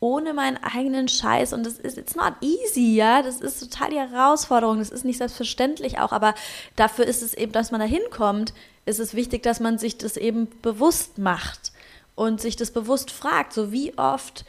[0.00, 3.98] ohne meinen eigenen Scheiß und das ist it's not easy, ja, das ist total die
[3.98, 6.34] Herausforderung, das ist nicht selbstverständlich auch, aber
[6.76, 8.52] dafür ist es eben, dass man da hinkommt,
[8.84, 11.72] ist es wichtig, dass man sich das eben bewusst macht
[12.16, 14.44] und sich das bewusst fragt, so wie oft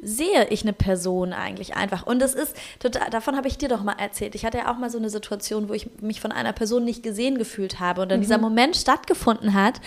[0.00, 2.06] sehe ich eine Person eigentlich einfach.
[2.06, 4.34] Und das ist total, davon habe ich dir doch mal erzählt.
[4.34, 7.02] Ich hatte ja auch mal so eine Situation, wo ich mich von einer Person nicht
[7.02, 8.22] gesehen gefühlt habe und dann mhm.
[8.22, 9.80] dieser Moment stattgefunden hat,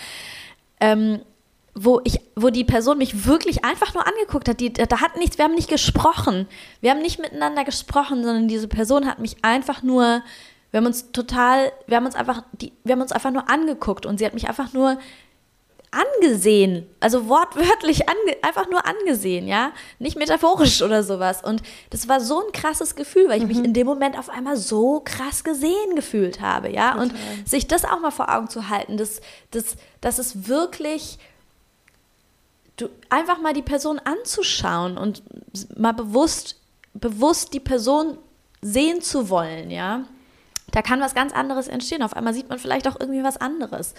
[0.80, 1.20] ähm,
[1.74, 4.60] wo ich, wo die Person mich wirklich einfach nur angeguckt hat.
[4.60, 6.46] Die, da hat nichts, wir haben nicht gesprochen.
[6.80, 10.22] Wir haben nicht miteinander gesprochen, sondern diese Person hat mich einfach nur,
[10.70, 14.04] wir haben uns total, wir haben uns einfach, die, wir haben uns einfach nur angeguckt
[14.04, 14.98] und sie hat mich einfach nur
[15.92, 21.44] angesehen, also wortwörtlich ange einfach nur angesehen, ja, nicht metaphorisch oder sowas.
[21.44, 23.48] Und das war so ein krasses Gefühl, weil ich mhm.
[23.48, 26.92] mich in dem Moment auf einmal so krass gesehen gefühlt habe, ja.
[26.92, 27.02] Total.
[27.02, 29.20] Und sich das auch mal vor Augen zu halten, dass,
[29.50, 31.18] dass, dass es wirklich
[32.76, 35.22] du, einfach mal die Person anzuschauen und
[35.78, 36.56] mal bewusst,
[36.94, 38.16] bewusst die Person
[38.62, 40.04] sehen zu wollen, ja.
[40.70, 42.02] Da kann was ganz anderes entstehen.
[42.02, 43.92] Auf einmal sieht man vielleicht auch irgendwie was anderes.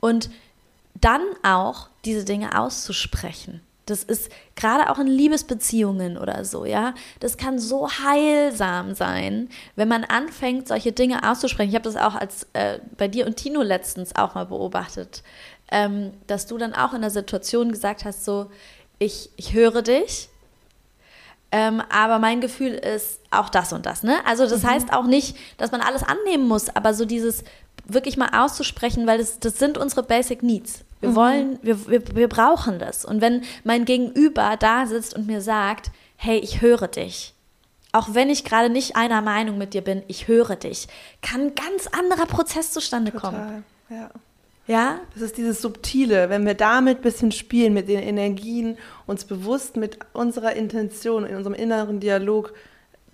[0.00, 0.28] Und
[1.00, 3.60] dann auch diese Dinge auszusprechen.
[3.86, 6.92] Das ist gerade auch in Liebesbeziehungen oder so, ja.
[7.20, 11.68] Das kann so heilsam sein, wenn man anfängt, solche Dinge auszusprechen.
[11.68, 15.22] Ich habe das auch als äh, bei dir und Tino letztens auch mal beobachtet,
[15.70, 18.50] ähm, dass du dann auch in der Situation gesagt hast, so,
[18.98, 20.30] ich, ich höre dich,
[21.52, 24.18] ähm, aber mein Gefühl ist auch das und das, ne?
[24.26, 24.70] Also das mhm.
[24.70, 27.44] heißt auch nicht, dass man alles annehmen muss, aber so dieses
[27.86, 30.85] wirklich mal auszusprechen, weil das, das sind unsere Basic Needs.
[31.00, 31.14] Wir mhm.
[31.14, 33.04] wollen, wir, wir, wir brauchen das.
[33.04, 37.34] Und wenn mein Gegenüber da sitzt und mir sagt, hey, ich höre dich,
[37.92, 40.88] auch wenn ich gerade nicht einer Meinung mit dir bin, ich höre dich,
[41.22, 43.64] kann ein ganz anderer Prozess zustande Total, kommen.
[43.90, 44.10] Ja.
[44.66, 45.00] Ja?
[45.14, 48.76] Das ist dieses Subtile, wenn wir damit ein bisschen spielen, mit den Energien,
[49.06, 52.52] uns bewusst mit unserer Intention, in unserem inneren Dialog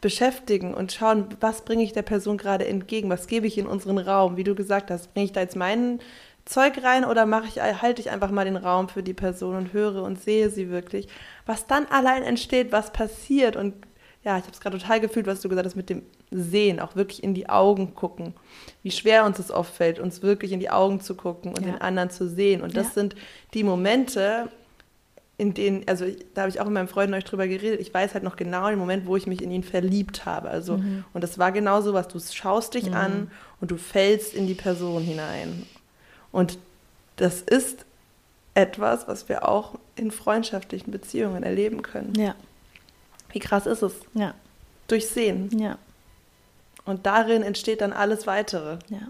[0.01, 3.99] beschäftigen und schauen, was bringe ich der Person gerade entgegen, was gebe ich in unseren
[3.99, 6.01] Raum, wie du gesagt hast, bringe ich da jetzt meinen
[6.45, 9.73] Zeug rein oder mache ich, halte ich einfach mal den Raum für die Person und
[9.73, 11.09] höre und sehe sie wirklich.
[11.47, 13.75] Was dann allein entsteht, was passiert und
[14.25, 16.95] ja, ich habe es gerade total gefühlt, was du gesagt hast mit dem Sehen, auch
[16.95, 18.35] wirklich in die Augen gucken.
[18.83, 21.73] Wie schwer uns es oft fällt, uns wirklich in die Augen zu gucken und ja.
[21.73, 22.63] den anderen zu sehen.
[22.63, 22.93] Und das ja.
[22.93, 23.17] sind
[23.53, 24.49] die Momente,
[25.39, 28.15] in denen, also da habe ich auch mit meinem Freund euch drüber geredet, ich weiß
[28.15, 30.49] halt noch genau den Moment, wo ich mich in ihn verliebt habe.
[30.49, 31.05] Also, mhm.
[31.13, 32.95] und das war genau so was, du schaust dich mhm.
[32.95, 33.31] an
[33.61, 35.67] und du fällst in die Person hinein.
[36.33, 36.59] Und
[37.17, 37.85] das ist
[38.55, 42.15] etwas, was wir auch in freundschaftlichen Beziehungen erleben können.
[42.17, 42.35] Ja.
[43.31, 43.95] Wie krass ist es?
[44.15, 44.35] Ja.
[44.89, 45.51] Durch Sehen.
[45.59, 45.79] Ja.
[46.85, 48.79] Und darin entsteht dann alles weitere.
[48.89, 49.09] Ja.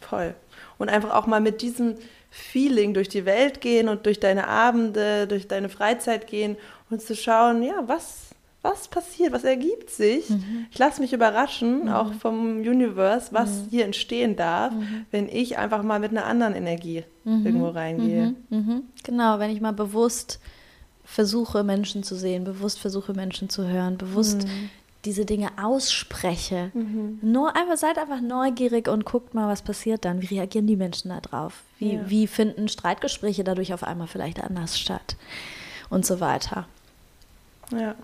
[0.00, 0.34] Voll.
[0.78, 1.96] Und einfach auch mal mit diesem
[2.30, 6.56] Feeling durch die Welt gehen und durch deine Abende, durch deine Freizeit gehen
[6.88, 8.29] und zu schauen, ja, was,
[8.62, 10.28] was passiert, was ergibt sich.
[10.28, 10.66] Mhm.
[10.70, 11.88] Ich lasse mich überraschen, mhm.
[11.88, 13.66] auch vom Universe, was mhm.
[13.70, 15.06] hier entstehen darf, mhm.
[15.10, 17.46] wenn ich einfach mal mit einer anderen Energie mhm.
[17.46, 18.34] irgendwo reingehe.
[18.50, 18.82] Mhm.
[19.02, 20.40] Genau, wenn ich mal bewusst
[21.04, 24.46] versuche, Menschen zu sehen, bewusst versuche, Menschen zu hören, bewusst
[25.06, 26.70] diese Dinge ausspreche.
[27.22, 30.20] Nur einfach, seid einfach neugierig und guckt mal, was passiert dann.
[30.20, 31.62] Wie reagieren die Menschen da drauf?
[31.78, 32.00] Wie, ja.
[32.06, 35.16] wie finden Streitgespräche dadurch auf einmal vielleicht anders statt?
[35.88, 36.66] Und so weiter.
[37.72, 37.96] Ja.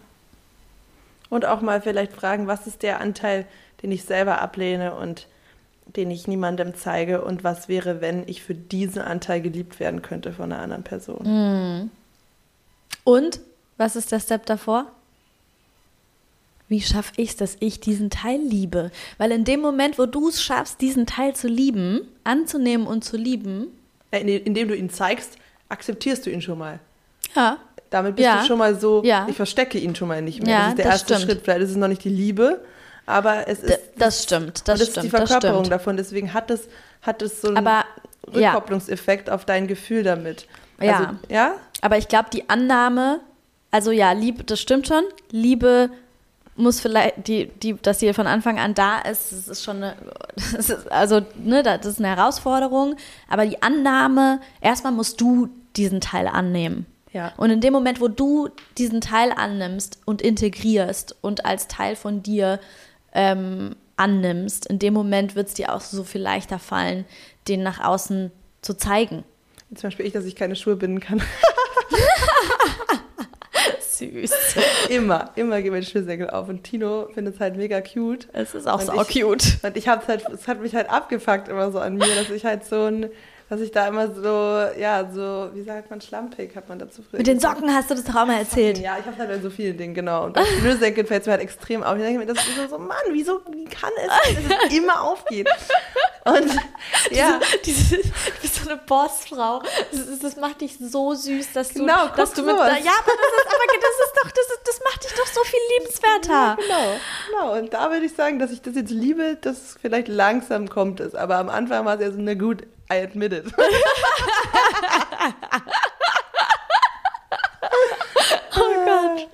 [1.28, 3.46] Und auch mal vielleicht fragen, was ist der Anteil,
[3.82, 5.26] den ich selber ablehne und
[5.84, 10.32] den ich niemandem zeige und was wäre, wenn ich für diesen Anteil geliebt werden könnte
[10.32, 11.22] von einer anderen Person.
[11.24, 11.90] Mhm.
[13.04, 13.40] Und
[13.76, 14.90] was ist der Step davor?
[16.68, 18.90] Wie schaffe ich es, dass ich diesen Teil liebe?
[19.18, 23.16] Weil in dem Moment, wo du es schaffst, diesen Teil zu lieben, anzunehmen und zu
[23.16, 23.68] lieben.
[24.10, 25.36] Äh, indem du ihn zeigst,
[25.68, 26.80] akzeptierst du ihn schon mal.
[27.36, 27.58] Ja.
[27.96, 28.40] Damit bist ja.
[28.40, 29.26] du schon mal so, ja.
[29.26, 30.52] ich verstecke ihn schon mal nicht mehr.
[30.52, 31.30] Ja, das ist der das erste stimmt.
[31.30, 31.44] Schritt.
[31.44, 32.60] Vielleicht ist es noch nicht die Liebe,
[33.06, 33.70] aber es ist.
[33.70, 34.96] D das stimmt, das, das stimmt.
[34.96, 35.96] ist die Verkörperung davon.
[35.96, 36.68] Deswegen hat es,
[37.00, 37.86] hat es so einen aber,
[38.34, 40.46] Rückkopplungseffekt auf dein Gefühl damit.
[40.78, 41.16] Also, ja.
[41.30, 41.54] ja.
[41.80, 43.20] Aber ich glaube, die Annahme,
[43.70, 45.04] also ja, Liebe, das stimmt schon.
[45.30, 45.88] Liebe
[46.54, 49.96] muss vielleicht, die, die, dass die von Anfang an da ist, das ist schon eine,
[50.34, 52.96] das ist, also, ne, das ist eine Herausforderung.
[53.30, 56.84] Aber die Annahme, erstmal musst du diesen Teil annehmen.
[57.16, 57.32] Ja.
[57.38, 62.22] Und in dem Moment, wo du diesen Teil annimmst und integrierst und als Teil von
[62.22, 62.60] dir
[63.14, 67.06] ähm, annimmst, in dem Moment wird es dir auch so viel leichter fallen,
[67.48, 69.24] den nach außen zu zeigen.
[69.74, 71.22] Zum Beispiel ich, dass ich keine Schuhe binden kann.
[73.80, 74.30] Süß.
[74.90, 76.50] immer, immer gehen meine Schnürsenkel auf.
[76.50, 78.28] Und Tino findet es halt mega cute.
[78.34, 79.56] Es ist auch so cute.
[79.62, 82.44] Und ich hab's halt, es hat mich halt abgefuckt immer so an mir, dass ich
[82.44, 83.08] halt so ein
[83.48, 87.18] dass ich da immer so, ja, so, wie sagt man, schlampig hat man dazu früher.
[87.18, 88.78] Mit den Socken hast du das mal erzählt.
[88.78, 90.24] Ja, ich habe halt bei so vielen Dingen, genau.
[90.24, 91.96] Und bei Schnürsenkeln fällt mir halt extrem auf.
[91.96, 95.00] Ich denke mir, das ist so, Mann, wieso, wie kann es sein, dass es immer
[95.00, 95.48] aufgeht?
[96.24, 96.60] Und
[97.12, 97.38] ja.
[97.64, 99.62] Diese, diese, du bist so eine Bossfrau.
[99.92, 102.56] Das, das, macht dich so süß, dass du, genau, dass du mit.
[102.56, 105.44] Ja, aber das ist, aber das ist doch, das, ist, das macht dich doch so
[105.44, 106.32] viel liebenswerter.
[106.32, 107.00] Ja, genau,
[107.36, 107.58] genau.
[107.58, 111.14] Und da würde ich sagen, dass ich das jetzt liebe, dass vielleicht langsam kommt es.
[111.14, 112.62] Aber am Anfang war es ja so, na gut,
[112.92, 113.44] I admit it.
[118.56, 119.28] oh Gott.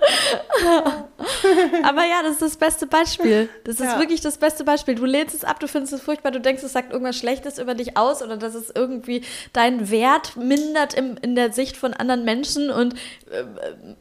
[1.83, 3.49] Aber ja, das ist das beste Beispiel.
[3.65, 3.99] Das ist ja.
[3.99, 4.95] wirklich das beste Beispiel.
[4.95, 7.75] Du lehnst es ab, du findest es furchtbar, du denkst, es sagt irgendwas Schlechtes über
[7.75, 9.23] dich aus oder dass es irgendwie
[9.53, 12.95] deinen Wert mindert im, in der Sicht von anderen Menschen und
[13.31, 13.45] äh,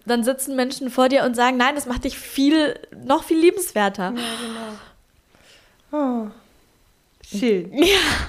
[0.06, 4.14] dann sitzen Menschen vor dir und sagen, nein, das macht dich viel, noch viel liebenswerter.
[4.16, 6.28] Ja, genau.
[6.28, 6.32] Oh.
[7.38, 7.72] Schön.
[7.78, 7.86] Ja,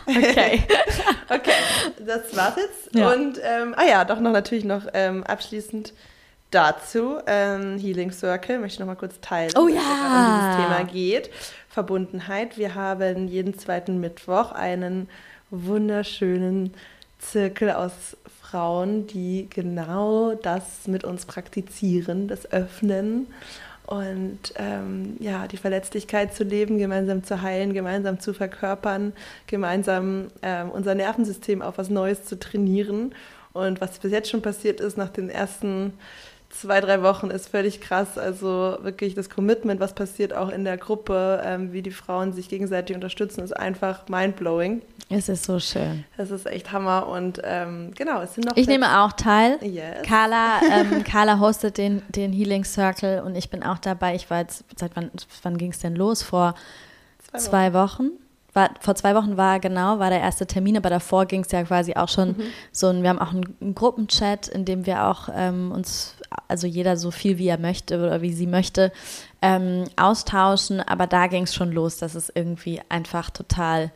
[0.07, 0.63] okay.
[1.29, 1.53] okay,
[2.07, 2.95] das war's jetzt.
[2.95, 3.13] Ja.
[3.13, 5.93] Und, ähm, ah ja, doch noch natürlich noch ähm, abschließend
[6.55, 9.81] dazu, ähm, Healing Circle, möchte ich noch mal kurz teilen, oh, ja.
[9.81, 11.31] um dieses Thema geht.
[11.69, 12.59] Verbundenheit.
[12.59, 15.09] Wir haben jeden zweiten Mittwoch einen
[15.51, 16.75] wunderschönen
[17.19, 23.27] Zirkel aus Frauen, die genau das mit uns praktizieren, das Öffnen
[23.87, 29.13] und ähm, ja, die Verletzlichkeit zu leben, gemeinsam zu heilen, gemeinsam zu verkörpern,
[29.47, 33.15] gemeinsam ähm, unser Nervensystem auf was Neues zu trainieren.
[33.53, 35.93] Und was bis jetzt schon passiert ist nach den ersten
[36.53, 38.19] zwei, drei Wochen ist völlig krass.
[38.19, 42.49] Also wirklich das Commitment, was passiert auch in der Gruppe, ähm, wie die Frauen sich
[42.49, 44.83] gegenseitig unterstützen, ist einfach mindblowing.
[45.09, 46.05] Es ist so schön.
[46.17, 48.57] Es ist echt Hammer und ähm, genau, es sind noch.
[48.57, 49.59] Ich nehme auch teil.
[49.63, 50.03] Yes.
[50.05, 54.15] Carla, ähm, Carla hostet den, den Healing Circle und ich bin auch dabei.
[54.15, 55.11] Ich war jetzt, seit wann,
[55.43, 56.23] wann ging es denn los?
[56.23, 56.55] Vor
[57.19, 57.43] zwei Wochen.
[57.43, 58.23] Zwei Wochen
[58.55, 61.63] war, vor zwei Wochen war genau, war der erste Termin, aber davor ging es ja
[61.63, 62.43] quasi auch schon mhm.
[62.71, 66.17] so ein, wir haben auch einen, einen Gruppenchat, in dem wir auch ähm, uns,
[66.49, 68.93] also jeder so viel wie er möchte oder wie sie möchte,
[69.41, 73.91] ähm, austauschen, aber da ging es schon los, dass es irgendwie einfach total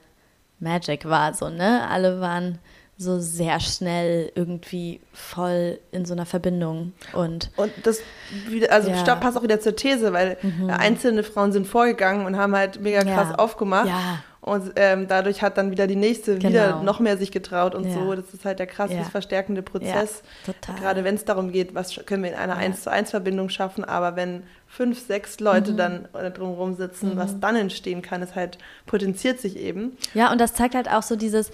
[0.58, 1.88] Magic war, so, ne?
[1.88, 2.58] Alle waren
[2.98, 6.94] so sehr schnell irgendwie voll in so einer Verbindung.
[7.12, 8.00] Und, und das
[8.48, 9.14] wieder, also ja.
[9.16, 10.70] passt auch wieder zur These, weil mhm.
[10.70, 13.34] einzelne Frauen sind vorgegangen und haben halt mega krass ja.
[13.38, 13.88] aufgemacht.
[13.88, 14.22] Ja.
[14.46, 16.48] Und ähm, dadurch hat dann wieder die nächste genau.
[16.48, 17.94] wieder noch mehr sich getraut und ja.
[17.94, 18.14] so.
[18.14, 19.02] Das ist halt der krass ja.
[19.02, 20.22] verstärkende Prozess.
[20.46, 23.48] Ja, Gerade wenn es darum geht, was können wir in einer eins zu eins Verbindung
[23.48, 25.76] schaffen, aber wenn fünf, sechs Leute mhm.
[25.76, 27.16] dann drumherum sitzen, mhm.
[27.16, 29.96] was dann entstehen kann, ist halt, potenziert sich eben.
[30.14, 31.50] Ja, und das zeigt halt auch so dieses,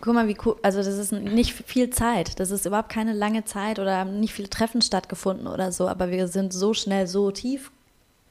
[0.00, 2.38] guck mal, wie cool, also das ist nicht viel Zeit.
[2.38, 6.12] Das ist überhaupt keine lange Zeit oder haben nicht viele Treffen stattgefunden oder so, aber
[6.12, 7.72] wir sind so schnell so tief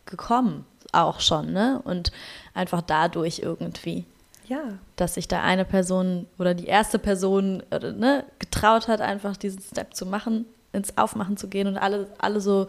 [0.05, 1.82] gekommen auch schon, ne?
[1.84, 2.12] Und
[2.54, 4.06] einfach dadurch irgendwie.
[4.48, 4.78] Ja.
[4.96, 9.62] Dass sich da eine Person oder die erste Person äh, ne, getraut hat, einfach diesen
[9.62, 12.68] Step zu machen, ins Aufmachen zu gehen und alle, alle so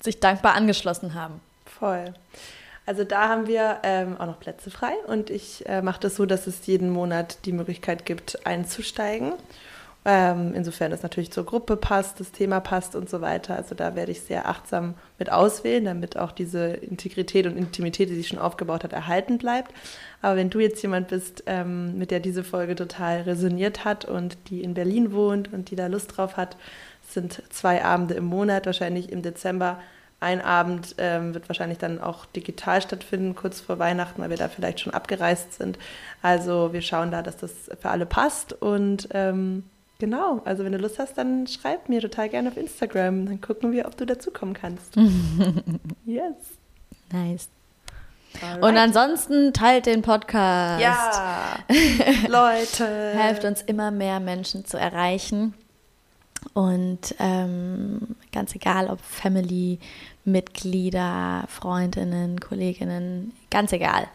[0.00, 1.40] sich dankbar angeschlossen haben.
[1.64, 2.12] Voll.
[2.86, 6.26] Also da haben wir ähm, auch noch Plätze frei und ich äh, mache das so,
[6.26, 9.34] dass es jeden Monat die Möglichkeit gibt, einzusteigen.
[10.06, 13.56] Ähm, insofern es natürlich zur Gruppe passt, das Thema passt und so weiter.
[13.56, 18.14] Also da werde ich sehr achtsam mit auswählen, damit auch diese Integrität und Intimität, die
[18.14, 19.74] sich schon aufgebaut hat, erhalten bleibt.
[20.22, 24.38] Aber wenn du jetzt jemand bist, ähm, mit der diese Folge total resoniert hat und
[24.48, 26.56] die in Berlin wohnt und die da Lust drauf hat,
[27.06, 29.80] sind zwei Abende im Monat, wahrscheinlich im Dezember.
[30.18, 34.48] Ein Abend ähm, wird wahrscheinlich dann auch digital stattfinden, kurz vor Weihnachten, weil wir da
[34.48, 35.78] vielleicht schon abgereist sind.
[36.22, 39.64] Also wir schauen da, dass das für alle passt und ähm,
[40.00, 43.26] Genau, also wenn du Lust hast, dann schreib mir total gerne auf Instagram.
[43.26, 44.96] Dann gucken wir, ob du dazukommen kannst.
[46.06, 46.34] yes.
[47.12, 47.50] Nice.
[48.40, 48.62] Alright.
[48.62, 50.80] Und ansonsten teilt den Podcast.
[50.80, 51.58] Ja,
[52.28, 52.86] Leute.
[53.14, 55.52] Helft uns immer mehr Menschen zu erreichen.
[56.54, 59.78] Und ähm, ganz egal, ob Family,
[60.24, 64.08] Mitglieder, Freundinnen, Kolleginnen, ganz egal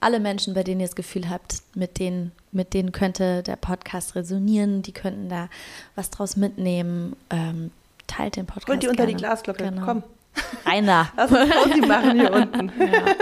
[0.00, 4.14] alle Menschen, bei denen ihr das Gefühl habt, mit denen, mit denen könnte der Podcast
[4.14, 5.48] resonieren, die könnten da
[5.94, 7.16] was draus mitnehmen.
[7.30, 7.70] Ähm,
[8.06, 8.70] teilt den Podcast.
[8.70, 9.64] Und die unter die Glasglocke.
[9.64, 9.84] Genau.
[9.84, 10.02] Komm.
[10.64, 11.10] Rein da.
[11.16, 12.72] Lass uns Pause machen hier unten.
[12.80, 13.04] Ja.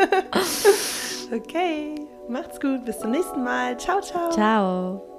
[1.34, 1.96] Okay,
[2.28, 2.84] macht's gut.
[2.84, 3.76] Bis zum nächsten Mal.
[3.78, 4.30] Ciao, ciao.
[4.30, 5.15] Ciao.